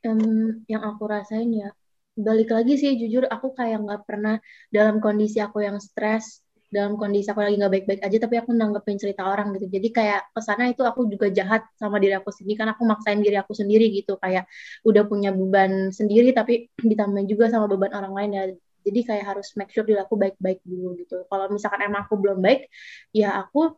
Um, 0.00 0.64
yang 0.64 0.80
aku 0.80 1.04
rasain 1.04 1.52
ya 1.52 1.68
balik 2.16 2.50
lagi 2.52 2.80
sih 2.80 2.96
jujur 2.96 3.28
aku 3.28 3.52
kayak 3.52 3.84
nggak 3.84 4.02
pernah 4.08 4.40
dalam 4.72 4.98
kondisi 4.98 5.38
aku 5.44 5.60
yang 5.60 5.76
stres 5.76 6.40
dalam 6.70 6.94
kondisi 6.96 7.26
aku 7.28 7.42
lagi 7.42 7.58
nggak 7.58 7.72
baik-baik 7.74 8.00
aja 8.06 8.16
tapi 8.22 8.34
aku 8.38 8.50
nanggepin 8.54 8.96
cerita 8.96 9.26
orang 9.26 9.50
gitu. 9.58 9.66
Jadi 9.66 9.88
kayak 9.90 10.30
ke 10.30 10.40
sana 10.40 10.70
itu 10.70 10.86
aku 10.86 11.04
juga 11.10 11.26
jahat 11.28 11.66
sama 11.76 11.98
diri 11.98 12.14
aku 12.14 12.30
sendiri 12.30 12.56
karena 12.62 12.72
aku 12.78 12.84
maksain 12.86 13.20
diri 13.20 13.36
aku 13.36 13.52
sendiri 13.52 13.90
gitu. 13.90 14.14
Kayak 14.22 14.46
udah 14.86 15.02
punya 15.10 15.34
beban 15.34 15.90
sendiri 15.90 16.30
tapi 16.30 16.70
ditambah 16.90 17.26
juga 17.26 17.50
sama 17.50 17.66
beban 17.66 17.90
orang 17.90 18.14
lain 18.14 18.30
ya 18.38 18.42
jadi 18.84 19.00
kayak 19.06 19.24
harus 19.36 19.52
make 19.56 19.70
sure 19.72 19.84
diri 19.84 20.00
aku 20.00 20.16
baik-baik 20.16 20.60
dulu 20.64 20.96
gitu. 20.98 21.24
Kalau 21.28 21.46
misalkan 21.52 21.84
emang 21.86 22.04
aku 22.08 22.16
belum 22.16 22.40
baik 22.40 22.68
ya 23.14 23.36
aku 23.40 23.76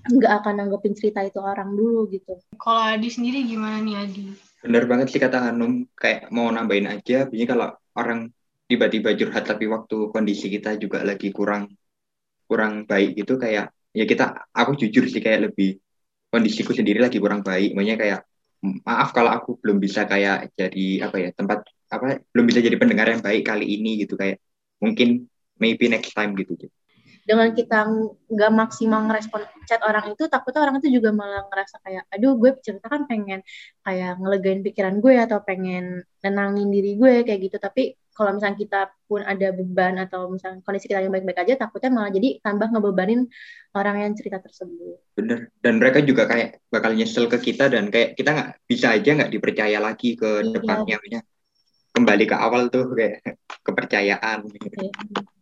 nggak 0.00 0.32
akan 0.42 0.54
nanggepin 0.64 0.96
cerita 0.96 1.20
itu 1.20 1.36
orang 1.38 1.76
dulu 1.76 2.08
gitu. 2.08 2.40
Kalau 2.56 2.80
Adi 2.80 3.08
sendiri 3.12 3.44
gimana 3.44 3.84
nih 3.84 3.94
Adi? 4.00 4.26
Bener 4.64 4.84
banget 4.88 5.12
sih 5.12 5.20
kata 5.20 5.52
Hanum, 5.52 5.88
kayak 5.96 6.28
mau 6.32 6.48
nambahin 6.52 6.88
aja, 6.88 7.28
biasanya 7.28 7.48
kalau 7.48 7.68
orang 7.96 8.20
tiba-tiba 8.68 9.16
curhat 9.16 9.44
tapi 9.48 9.64
waktu 9.68 10.12
kondisi 10.12 10.46
kita 10.52 10.76
juga 10.76 11.02
lagi 11.02 11.32
kurang 11.32 11.72
kurang 12.46 12.86
baik 12.86 13.18
gitu 13.18 13.34
kayak 13.40 13.72
ya 13.90 14.04
kita 14.06 14.46
aku 14.54 14.78
jujur 14.78 15.08
sih 15.10 15.18
kayak 15.18 15.50
lebih 15.50 15.80
kondisiku 16.30 16.70
sendiri 16.70 17.02
lagi 17.02 17.18
kurang 17.18 17.42
baik, 17.42 17.74
makanya 17.74 17.96
kayak 17.98 18.20
maaf 18.84 19.10
kalau 19.16 19.32
aku 19.32 19.56
belum 19.58 19.80
bisa 19.80 20.04
kayak 20.04 20.52
jadi 20.54 21.08
apa 21.08 21.16
ya 21.18 21.30
tempat 21.32 21.64
apa 21.90 22.22
belum 22.30 22.46
bisa 22.46 22.62
jadi 22.62 22.78
pendengar 22.78 23.10
yang 23.10 23.22
baik 23.22 23.44
kali 23.44 23.66
ini 23.66 24.06
gitu 24.06 24.14
kayak 24.14 24.38
mungkin 24.78 25.26
maybe 25.60 25.90
next 25.90 26.14
time 26.16 26.32
gitu. 26.38 26.56
gitu 26.56 26.70
dengan 27.30 27.52
kita 27.54 27.86
nggak 28.26 28.52
maksimal 28.52 29.06
ngerespon 29.06 29.44
chat 29.68 29.78
orang 29.86 30.10
itu 30.10 30.26
takutnya 30.26 30.66
orang 30.66 30.82
itu 30.82 30.98
juga 30.98 31.14
malah 31.14 31.46
ngerasa 31.46 31.78
kayak 31.84 32.02
aduh 32.10 32.34
gue 32.34 32.58
cerita 32.58 32.90
kan 32.90 33.06
pengen 33.06 33.44
kayak 33.86 34.18
ngelegain 34.18 34.60
pikiran 34.66 34.98
gue 34.98 35.14
atau 35.20 35.38
pengen 35.44 36.02
nenangin 36.24 36.68
diri 36.72 36.98
gue 36.98 37.22
kayak 37.22 37.40
gitu 37.46 37.56
tapi 37.62 37.94
kalau 38.10 38.36
misalnya 38.36 38.58
kita 38.58 38.80
pun 39.06 39.22
ada 39.24 39.48
beban 39.54 39.96
atau 40.02 40.28
misalnya 40.28 40.60
kondisi 40.66 40.90
kita 40.90 41.00
yang 41.00 41.14
baik-baik 41.14 41.40
aja 41.46 41.54
takutnya 41.64 41.90
malah 41.94 42.10
jadi 42.12 42.42
tambah 42.42 42.68
ngebebanin 42.72 43.30
orang 43.78 43.96
yang 44.02 44.12
cerita 44.18 44.42
tersebut 44.42 44.98
bener 45.14 45.54
dan 45.62 45.78
mereka 45.78 46.02
juga 46.02 46.26
kayak 46.26 46.58
bakal 46.66 46.92
nyesel 46.98 47.30
ke 47.30 47.38
kita 47.38 47.70
dan 47.70 47.94
kayak 47.94 48.18
kita 48.18 48.34
nggak 48.34 48.50
bisa 48.66 48.96
aja 48.96 49.10
nggak 49.22 49.30
dipercaya 49.30 49.78
lagi 49.78 50.18
ke 50.18 50.42
iya. 50.42 50.50
depannya 50.50 50.98
kembali 51.90 52.24
ke 52.26 52.36
awal 52.36 52.70
tuh 52.70 52.90
kayak 52.94 53.20
kepercayaan. 53.66 54.46
Iya. 54.46 54.90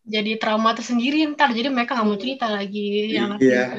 Jadi 0.09 0.41
trauma 0.41 0.73
tersendiri 0.73 1.21
ntar 1.37 1.53
jadi 1.53 1.69
mereka 1.69 1.93
nggak 1.93 2.09
mau 2.09 2.17
cerita 2.17 2.49
lagi 2.49 3.13
yang 3.13 3.37
yeah. 3.45 3.77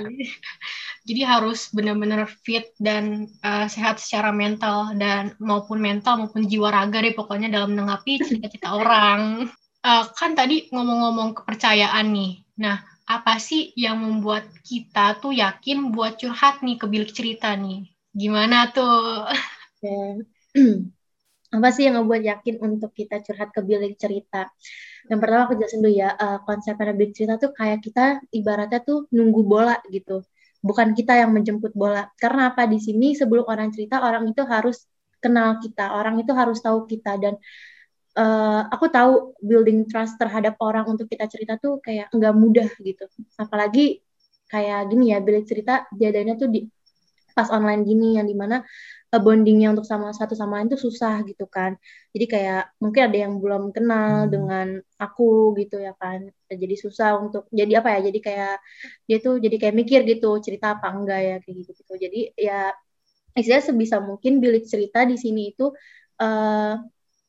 jadi 1.10 1.25
harus 1.25 1.73
benar-benar 1.73 2.29
fit 2.45 2.69
dan 2.77 3.25
uh, 3.41 3.65
sehat 3.65 3.97
secara 3.97 4.29
mental 4.29 4.93
dan 4.93 5.34
maupun 5.41 5.82
mental 5.82 6.21
maupun 6.21 6.45
jiwa 6.45 6.69
raga 6.69 7.01
deh 7.01 7.17
pokoknya 7.17 7.49
dalam 7.49 7.73
menanggapi 7.73 8.21
cerita-cerita 8.21 8.69
orang. 8.79 9.49
Uh, 9.79 10.05
kan 10.13 10.38
tadi 10.38 10.69
ngomong-ngomong 10.69 11.34
kepercayaan 11.41 12.13
nih. 12.13 12.45
Nah 12.62 12.77
apa 13.10 13.41
sih 13.41 13.73
yang 13.73 13.97
membuat 13.97 14.45
kita 14.62 15.17
tuh 15.17 15.34
yakin 15.34 15.89
buat 15.89 16.21
curhat 16.21 16.62
nih 16.62 16.77
ke 16.77 16.86
bilik 16.86 17.10
cerita 17.10 17.58
nih? 17.58 17.89
Gimana 18.13 18.69
tuh? 18.69 19.25
Okay. 19.82 20.29
apa 21.49 21.67
sih 21.73 21.89
yang 21.89 21.97
ngebuat 21.97 22.21
yakin 22.21 22.55
untuk 22.62 22.93
kita 22.93 23.25
curhat 23.25 23.49
ke 23.49 23.62
bilik 23.65 23.97
cerita? 23.97 24.49
Yang 25.09 25.19
pertama 25.25 25.41
aku 25.49 25.53
jelasin 25.57 25.81
dulu 25.81 25.93
ya, 25.97 26.09
uh, 26.13 26.39
konsep 26.45 26.77
bilik 26.77 27.13
cerita 27.17 27.41
tuh 27.41 27.51
kayak 27.57 27.81
kita 27.81 28.21
ibaratnya 28.29 28.79
tuh 28.85 29.09
nunggu 29.09 29.41
bola 29.41 29.81
gitu. 29.89 30.21
Bukan 30.62 30.93
kita 30.93 31.17
yang 31.17 31.33
menjemput 31.33 31.73
bola. 31.73 32.05
Karena 32.21 32.53
apa 32.53 32.69
di 32.69 32.77
sini 32.77 33.17
sebelum 33.17 33.49
orang 33.49 33.73
cerita 33.73 34.05
orang 34.05 34.29
itu 34.29 34.45
harus 34.45 34.85
kenal 35.17 35.57
kita, 35.57 35.97
orang 35.97 36.21
itu 36.21 36.31
harus 36.38 36.62
tahu 36.62 36.85
kita 36.85 37.17
dan 37.17 37.33
uh, 38.13 38.62
aku 38.69 38.85
tahu 38.93 39.33
building 39.41 39.89
trust 39.89 40.15
terhadap 40.21 40.53
orang 40.62 40.85
untuk 40.85 41.09
kita 41.09 41.25
cerita 41.25 41.57
tuh 41.57 41.81
kayak 41.81 42.13
nggak 42.13 42.33
mudah 42.38 42.69
gitu. 42.77 43.09
Apalagi 43.41 44.05
kayak 44.45 44.89
gini 44.93 45.13
ya, 45.13 45.19
bilik 45.21 45.49
cerita 45.49 45.89
jadinya 45.97 46.38
tuh 46.38 46.49
di 46.53 46.69
pas 47.33 47.47
online 47.55 47.88
gini 47.88 48.19
yang 48.19 48.27
di 48.27 48.35
mana 48.35 48.62
bondingnya 49.17 49.74
untuk 49.74 49.89
sama 49.89 50.13
satu 50.13 50.38
sama 50.38 50.62
lain 50.62 50.69
tuh 50.69 50.78
susah 50.78 51.26
gitu 51.26 51.50
kan. 51.50 51.74
Jadi 52.13 52.26
kayak 52.30 52.78
mungkin 52.78 53.02
ada 53.10 53.17
yang 53.17 53.34
belum 53.41 53.63
kenal 53.74 54.30
hmm. 54.30 54.30
dengan 54.30 54.67
aku 55.02 55.58
gitu 55.58 55.82
ya 55.82 55.98
kan. 55.98 56.30
Jadi 56.45 56.76
susah 56.78 57.17
untuk 57.17 57.50
jadi 57.50 57.82
apa 57.82 57.98
ya 57.98 58.00
jadi 58.13 58.19
kayak 58.22 58.56
dia 59.10 59.17
tuh 59.26 59.41
jadi 59.41 59.56
kayak 59.58 59.76
mikir 59.76 60.00
gitu 60.06 60.38
cerita 60.45 60.78
apa 60.78 60.88
enggak 60.93 61.19
ya 61.26 61.36
kayak 61.41 61.56
gitu 61.65 61.72
gitu 61.74 61.93
jadi 61.98 62.19
ya 62.38 62.60
istilahnya 63.38 63.65
sebisa 63.74 63.98
mungkin 64.02 64.41
bilik 64.43 64.65
cerita 64.65 65.06
di 65.06 65.15
sini 65.17 65.54
itu 65.54 65.72
uh, 66.22 66.74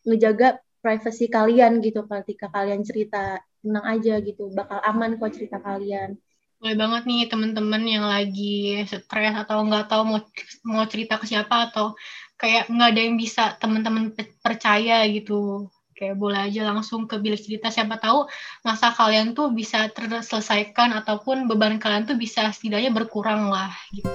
ngejaga 0.05 0.61
privasi 0.81 1.29
kalian 1.29 1.85
gitu 1.85 2.09
ketika 2.09 2.49
kalian 2.49 2.81
cerita 2.83 3.40
tenang 3.61 3.85
aja 3.85 4.14
gitu 4.25 4.49
bakal 4.57 4.81
aman 4.81 5.21
kok 5.21 5.33
cerita 5.37 5.61
kalian 5.61 6.16
boleh 6.61 6.77
banget 6.77 7.03
nih 7.09 7.25
teman-teman 7.25 7.83
yang 7.88 8.05
lagi 8.05 8.85
stres 8.85 9.33
atau 9.33 9.64
nggak 9.64 9.88
tahu 9.88 10.03
mau 10.05 10.20
mau 10.68 10.85
cerita 10.85 11.16
ke 11.16 11.25
siapa 11.25 11.73
atau 11.73 11.96
kayak 12.37 12.68
nggak 12.68 12.88
ada 12.92 13.01
yang 13.01 13.16
bisa 13.16 13.57
teman-teman 13.57 14.12
percaya 14.44 15.01
gitu 15.09 15.73
kayak 15.96 16.20
boleh 16.20 16.53
aja 16.53 16.68
langsung 16.68 17.09
ke 17.09 17.16
bilik 17.16 17.40
cerita 17.40 17.73
siapa 17.73 17.96
tahu 17.96 18.29
masa 18.61 18.92
kalian 18.92 19.33
tuh 19.33 19.49
bisa 19.57 19.88
terselesaikan 19.88 20.92
ataupun 21.01 21.49
beban 21.49 21.81
kalian 21.81 22.05
tuh 22.05 22.20
bisa 22.20 22.53
setidaknya 22.53 22.92
berkurang 22.92 23.49
lah 23.49 23.73
gitu. 23.96 24.12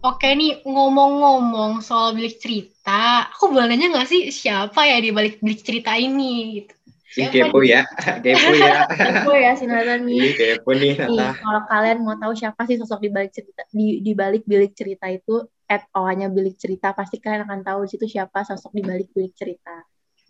Oke 0.00 0.32
nih 0.32 0.64
ngomong-ngomong 0.64 1.84
soal 1.84 2.16
bilik 2.16 2.40
cerita, 2.40 3.28
aku 3.28 3.52
boleh 3.52 3.68
nanya 3.68 3.92
nggak 3.92 4.08
sih 4.08 4.32
siapa 4.32 4.88
ya 4.88 4.96
di 4.96 5.12
balik 5.12 5.44
bilik 5.44 5.60
cerita 5.60 5.92
ini 5.92 6.62
gitu? 6.62 6.79
Ih, 7.18 7.26
kepo 7.26 7.58
ya, 7.66 7.82
kepo 8.24 8.50
ya. 8.54 8.86
kepo 8.98 9.32
ya 9.34 9.58
si 9.58 9.66
Nata 9.66 9.98
nih. 9.98 10.30
Ih, 10.30 10.32
kepo 10.38 10.70
nih 10.78 10.94
Nata. 10.94 11.34
kalau 11.42 11.62
kalian 11.66 11.98
mau 12.06 12.14
tahu 12.14 12.32
siapa 12.38 12.62
sih 12.70 12.78
sosok 12.78 13.02
di 13.02 13.10
balik 13.10 13.34
cerita 13.34 13.66
di, 13.74 13.98
di 13.98 14.12
balik 14.14 14.46
bilik 14.46 14.70
cerita 14.78 15.10
itu, 15.10 15.42
at 15.66 15.90
O-nya 15.90 16.30
bilik 16.30 16.54
cerita, 16.54 16.94
pasti 16.94 17.18
kalian 17.18 17.50
akan 17.50 17.60
tahu 17.66 17.80
situ 17.90 18.06
siapa 18.06 18.46
sosok 18.46 18.70
di 18.78 18.82
balik 18.86 19.10
bilik 19.10 19.34
cerita. 19.34 19.82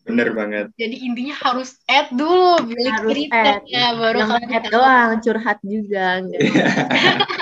Bener 0.09 0.33
banget. 0.33 0.73
Jadi 0.81 0.97
intinya 1.05 1.37
harus 1.37 1.77
add 1.85 2.09
dulu 2.17 2.65
bilik 2.65 2.89
harus 2.97 3.09
cerita 3.13 3.61
add. 3.61 3.69
ya, 3.69 3.93
baru 3.93 4.19
Jangan 4.25 4.49
add 4.49 4.67
doang, 4.73 5.11
curhat 5.21 5.59
juga. 5.61 6.07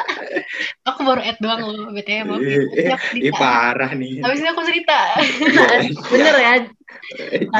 aku 0.92 1.00
baru 1.04 1.20
add 1.20 1.38
doang 1.40 1.60
loh, 1.64 1.90
BTW. 1.92 2.28
Ini 3.16 3.30
parah 3.36 3.92
nih. 3.92 4.24
Habis 4.24 4.40
ini 4.40 4.48
aku 4.50 4.62
cerita. 4.64 4.98
Bener 6.12 6.34
ya, 6.40 6.52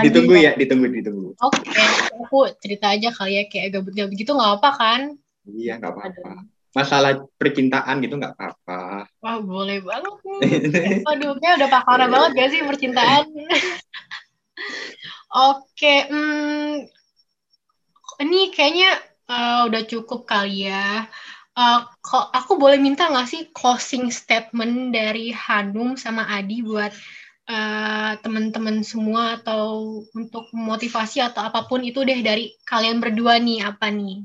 ditunggu 0.05 0.35
ya, 0.37 0.53
ditunggu, 0.57 0.87
ditunggu. 0.93 1.29
Oke, 1.41 1.61
okay. 1.65 1.89
aku 2.17 2.39
cerita 2.61 2.93
aja 2.93 3.09
kali 3.13 3.41
ya 3.41 3.45
kayak 3.49 3.77
gabut-gabut 3.77 4.17
gitu 4.17 4.33
nggak 4.37 4.61
apa 4.61 4.71
kan? 4.77 5.01
Iya 5.49 5.81
nggak 5.81 5.93
apa-apa. 5.93 6.31
Masalah 6.77 7.25
percintaan 7.41 8.05
gitu 8.05 8.21
nggak 8.21 8.37
apa-apa. 8.37 9.09
Wah 9.25 9.39
boleh 9.41 9.81
banget 9.81 10.15
nih. 10.25 10.41
Waduh, 11.09 11.33
kayak 11.41 11.55
udah 11.65 11.71
pakar 11.73 12.01
banget 12.09 12.31
gak 12.37 12.51
sih 12.53 12.61
percintaan? 12.65 13.25
Oke, 15.29 15.61
okay, 15.77 15.99
hmm, 16.09 16.89
ini 18.25 18.49
kayaknya 18.53 18.91
uh, 19.29 19.69
udah 19.69 19.83
cukup 19.85 20.25
kali 20.25 20.69
ya. 20.69 21.05
Uh, 21.59 21.83
kok 22.07 22.31
aku 22.31 22.55
boleh 22.55 22.79
minta 22.79 23.11
nggak 23.11 23.27
sih 23.27 23.43
closing 23.51 24.15
statement 24.15 24.95
dari 24.95 25.35
Hanum 25.35 25.99
sama 25.99 26.23
Adi 26.31 26.63
buat 26.63 26.95
uh, 27.51 28.15
teman-teman 28.23 28.87
semua 28.87 29.43
atau 29.43 29.99
untuk 30.15 30.47
motivasi 30.55 31.19
atau 31.19 31.43
apa 31.43 31.67
pun 31.67 31.83
itu 31.83 32.07
deh 32.07 32.23
dari 32.23 32.55
kalian 32.63 33.03
berdua 33.03 33.43
nih 33.43 33.67
apa 33.67 33.91
nih 33.91 34.23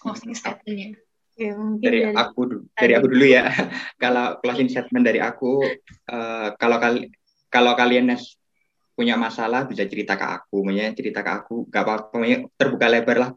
closing 0.00 0.36
statementnya? 0.36 0.96
Ya, 1.40 1.56
dari, 1.56 2.04
dari 2.04 2.16
aku 2.16 2.40
dari 2.76 2.92
aku 2.96 3.06
dulu 3.08 3.26
ya. 3.28 3.48
kalau 4.02 4.36
closing 4.44 4.68
statement 4.68 5.04
dari 5.08 5.20
aku, 5.24 5.64
uh, 6.12 6.52
kalau 6.56 6.76
kali 6.76 7.08
kalau 7.48 7.72
kalian 7.76 8.12
punya 8.92 9.16
masalah 9.16 9.64
bisa 9.64 9.88
cerita 9.88 10.20
ke 10.20 10.26
aku, 10.36 10.60
punya 10.60 10.92
cerita 10.92 11.24
ke 11.24 11.30
aku, 11.32 11.64
gak 11.72 11.84
apa-apa, 11.88 12.44
terbuka 12.60 12.86
lebar 12.92 13.16
lah 13.16 13.30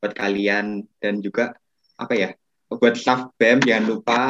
buat 0.00 0.16
kalian 0.16 0.88
dan 0.96 1.20
juga 1.20 1.52
apa 2.00 2.14
ya 2.16 2.30
buat 2.70 2.94
staff 2.94 3.34
BEM 3.36 3.66
jangan 3.66 3.84
lupa 3.90 4.20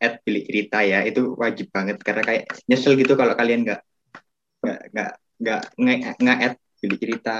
add 0.00 0.24
bilik 0.24 0.48
cerita 0.48 0.80
ya. 0.80 1.04
Itu 1.04 1.36
wajib 1.36 1.68
banget 1.70 2.00
karena 2.00 2.24
kayak 2.24 2.44
nyesel 2.64 2.96
gitu 2.96 3.14
kalau 3.14 3.36
kalian 3.36 3.68
nggak 3.68 3.80
nggak 4.64 5.12
nggak 5.40 5.62
nggak 5.76 6.14
nggak 6.16 6.38
add 6.40 6.54
bilik 6.80 6.98
cerita. 6.98 7.36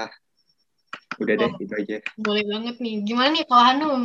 Udah 1.17 1.33
deh 1.35 1.49
oh, 1.49 1.57
gitu 1.57 1.73
aja. 1.75 1.97
Boleh 2.15 2.45
banget 2.45 2.75
nih. 2.79 2.95
Gimana 3.03 3.29
nih 3.33 3.45
kalau 3.49 3.63
Hanum? 3.65 4.01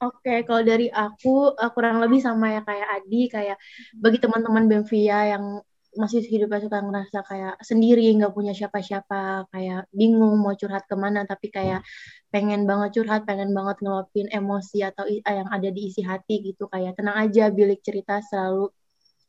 Oke, 0.00 0.24
okay, 0.24 0.38
kalau 0.48 0.64
dari 0.64 0.88
aku 0.88 1.52
uh, 1.52 1.70
kurang 1.76 2.00
lebih 2.00 2.24
sama 2.24 2.56
ya 2.56 2.64
kayak 2.64 2.88
Adi, 2.88 3.28
kayak 3.28 3.60
bagi 4.00 4.16
teman-teman 4.16 4.64
Bemvia 4.64 5.36
yang 5.36 5.60
masih 5.98 6.22
hidupnya 6.22 6.62
suka 6.62 6.78
ngerasa 6.78 7.18
kayak 7.26 7.54
sendiri, 7.66 8.06
nggak 8.14 8.30
punya 8.30 8.54
siapa-siapa, 8.54 9.50
kayak 9.50 9.90
bingung 9.90 10.38
mau 10.38 10.54
curhat 10.54 10.86
ke 10.86 10.94
mana, 10.94 11.26
tapi 11.26 11.50
kayak 11.50 11.82
pengen 12.30 12.62
banget 12.68 13.00
curhat, 13.00 13.26
pengen 13.26 13.50
banget 13.50 13.82
ngelopin 13.82 14.30
emosi 14.30 14.86
atau 14.86 15.04
yang 15.08 15.50
ada 15.50 15.68
di 15.70 15.90
isi 15.90 16.06
hati 16.06 16.46
gitu, 16.46 16.70
kayak 16.70 16.94
tenang 16.94 17.26
aja, 17.26 17.50
bilik 17.50 17.82
cerita 17.82 18.22
selalu 18.22 18.70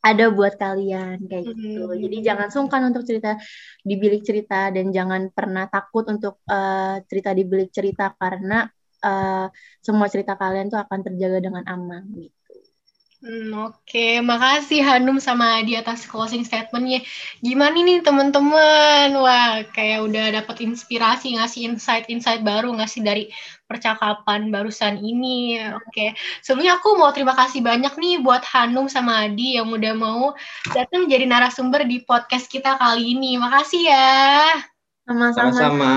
ada 0.01 0.33
buat 0.33 0.57
kalian 0.57 1.29
kayak 1.29 1.45
gitu. 1.53 1.85
Hmm. 1.85 1.97
Jadi 2.01 2.17
jangan 2.25 2.49
sungkan 2.49 2.81
untuk 2.89 3.05
cerita 3.05 3.37
di 3.85 3.95
bilik 4.01 4.25
cerita 4.25 4.73
dan 4.73 4.89
jangan 4.89 5.29
pernah 5.29 5.69
takut 5.69 6.09
untuk 6.09 6.41
uh, 6.49 6.97
cerita 7.05 7.37
di 7.37 7.45
bilik 7.45 7.69
cerita 7.69 8.09
karena 8.17 8.65
uh, 9.05 9.45
semua 9.77 10.09
cerita 10.09 10.33
kalian 10.33 10.73
tuh 10.73 10.81
akan 10.81 10.99
terjaga 11.05 11.37
dengan 11.45 11.63
aman 11.69 12.01
gitu. 12.17 12.40
Hmm, 13.21 13.53
Oke, 13.69 13.77
okay. 13.85 14.11
makasih 14.17 14.81
Hanum 14.81 15.21
sama 15.21 15.61
di 15.61 15.77
atas 15.77 16.09
closing 16.09 16.41
statementnya. 16.41 17.05
Gimana 17.37 17.77
nih 17.77 18.01
teman-teman? 18.01 19.13
Wah, 19.13 19.61
kayak 19.77 20.09
udah 20.09 20.41
dapat 20.41 20.65
inspirasi, 20.65 21.37
ngasih 21.37 21.69
insight-insight 21.69 22.41
baru, 22.41 22.73
ngasih 22.73 23.05
dari 23.05 23.29
percakapan 23.69 24.49
barusan 24.49 25.05
ini. 25.05 25.61
Oke, 25.69 25.85
okay. 25.93 26.09
sebelumnya 26.41 26.81
aku 26.81 26.97
mau 26.97 27.13
terima 27.13 27.37
kasih 27.37 27.61
banyak 27.61 27.93
nih 27.93 28.25
buat 28.25 28.41
Hanum 28.57 28.89
sama 28.89 29.29
Adi 29.29 29.61
yang 29.61 29.69
udah 29.69 29.93
mau 29.93 30.33
datang 30.73 31.05
jadi 31.05 31.29
narasumber 31.29 31.85
di 31.85 32.01
podcast 32.01 32.49
kita 32.49 32.81
kali 32.81 33.13
ini. 33.13 33.37
Makasih 33.37 33.81
ya. 33.85 34.80
Sama-sama. 35.07 35.91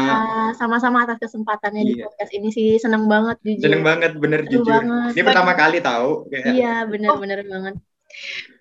Sama-sama 0.56 0.98
atas 1.04 1.18
kesempatannya 1.20 1.82
iya. 1.84 1.88
di 1.90 1.94
podcast 2.00 2.32
ini 2.32 2.48
sih. 2.50 2.68
Seneng 2.80 3.06
banget 3.06 3.36
jujur. 3.44 3.62
Seneng 3.62 3.82
banget, 3.84 4.12
bener 4.16 4.40
seru 4.48 4.52
jujur. 4.64 4.80
Banget. 4.80 5.12
Ini 5.14 5.22
pertama 5.22 5.52
kali 5.54 5.78
tahu. 5.84 6.10
Kayak... 6.32 6.52
Iya, 6.56 6.74
bener-bener 6.88 7.40
oh. 7.44 7.48
banget. 7.48 7.74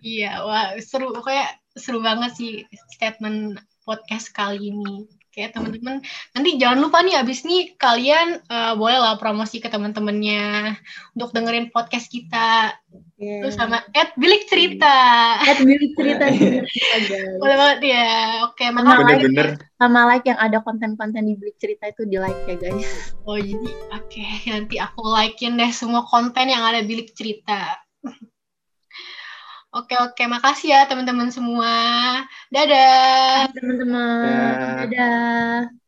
Iya, 0.04 0.32
wah 0.44 0.66
seru. 0.84 1.16
Kayak 1.24 1.50
seru 1.74 2.00
banget 2.04 2.32
sih 2.36 2.52
statement 2.94 3.58
podcast 3.88 4.30
kali 4.36 4.70
ini. 4.70 5.08
Kayak 5.34 5.58
teman-teman, 5.58 5.98
nanti 6.38 6.50
jangan 6.62 6.78
lupa 6.78 7.02
nih 7.02 7.18
abis 7.18 7.42
nih 7.42 7.74
kalian 7.74 8.38
uh, 8.54 8.78
boleh 8.78 9.02
lah 9.02 9.18
promosi 9.18 9.58
ke 9.58 9.66
teman-temannya 9.66 10.78
untuk 11.18 11.34
dengerin 11.34 11.74
podcast 11.74 12.06
kita. 12.14 12.78
Yeah. 13.18 13.42
Terus 13.42 13.58
sama 13.58 13.82
Ed 13.98 14.14
Bilik 14.14 14.46
Cerita. 14.46 14.94
Ed 15.42 15.66
Bilik 15.66 15.92
Cerita. 15.98 16.26
boleh 17.42 17.56
banget 17.58 17.80
ya. 17.82 18.10
Oke, 18.46 18.70
sama 18.70 18.82
like, 19.02 19.26
bener. 19.26 19.48
sama 19.82 20.02
like 20.06 20.26
yang 20.30 20.38
ada 20.38 20.62
konten-konten 20.62 21.26
di 21.26 21.34
Bilik 21.34 21.58
Cerita 21.58 21.90
itu 21.90 22.06
di 22.06 22.22
like 22.22 22.38
ya 22.46 22.54
guys. 22.54 23.18
Oh 23.26 23.42
jadi 23.42 23.58
oke 23.90 24.06
okay. 24.14 24.54
nanti 24.54 24.78
aku 24.78 25.02
likein 25.02 25.58
deh 25.58 25.74
semua 25.74 26.06
konten 26.06 26.46
yang 26.46 26.62
ada 26.62 26.86
Bilik 26.86 27.10
Cerita. 27.18 27.83
Oke 29.76 29.94
oke, 30.04 30.22
makasih 30.34 30.68
ya 30.74 30.80
teman-teman 30.90 31.30
semua. 31.36 31.72
Dadah. 32.54 33.50
Teman-teman. 33.56 34.22
Dadah. 34.22 34.76
Dadah. 34.80 35.83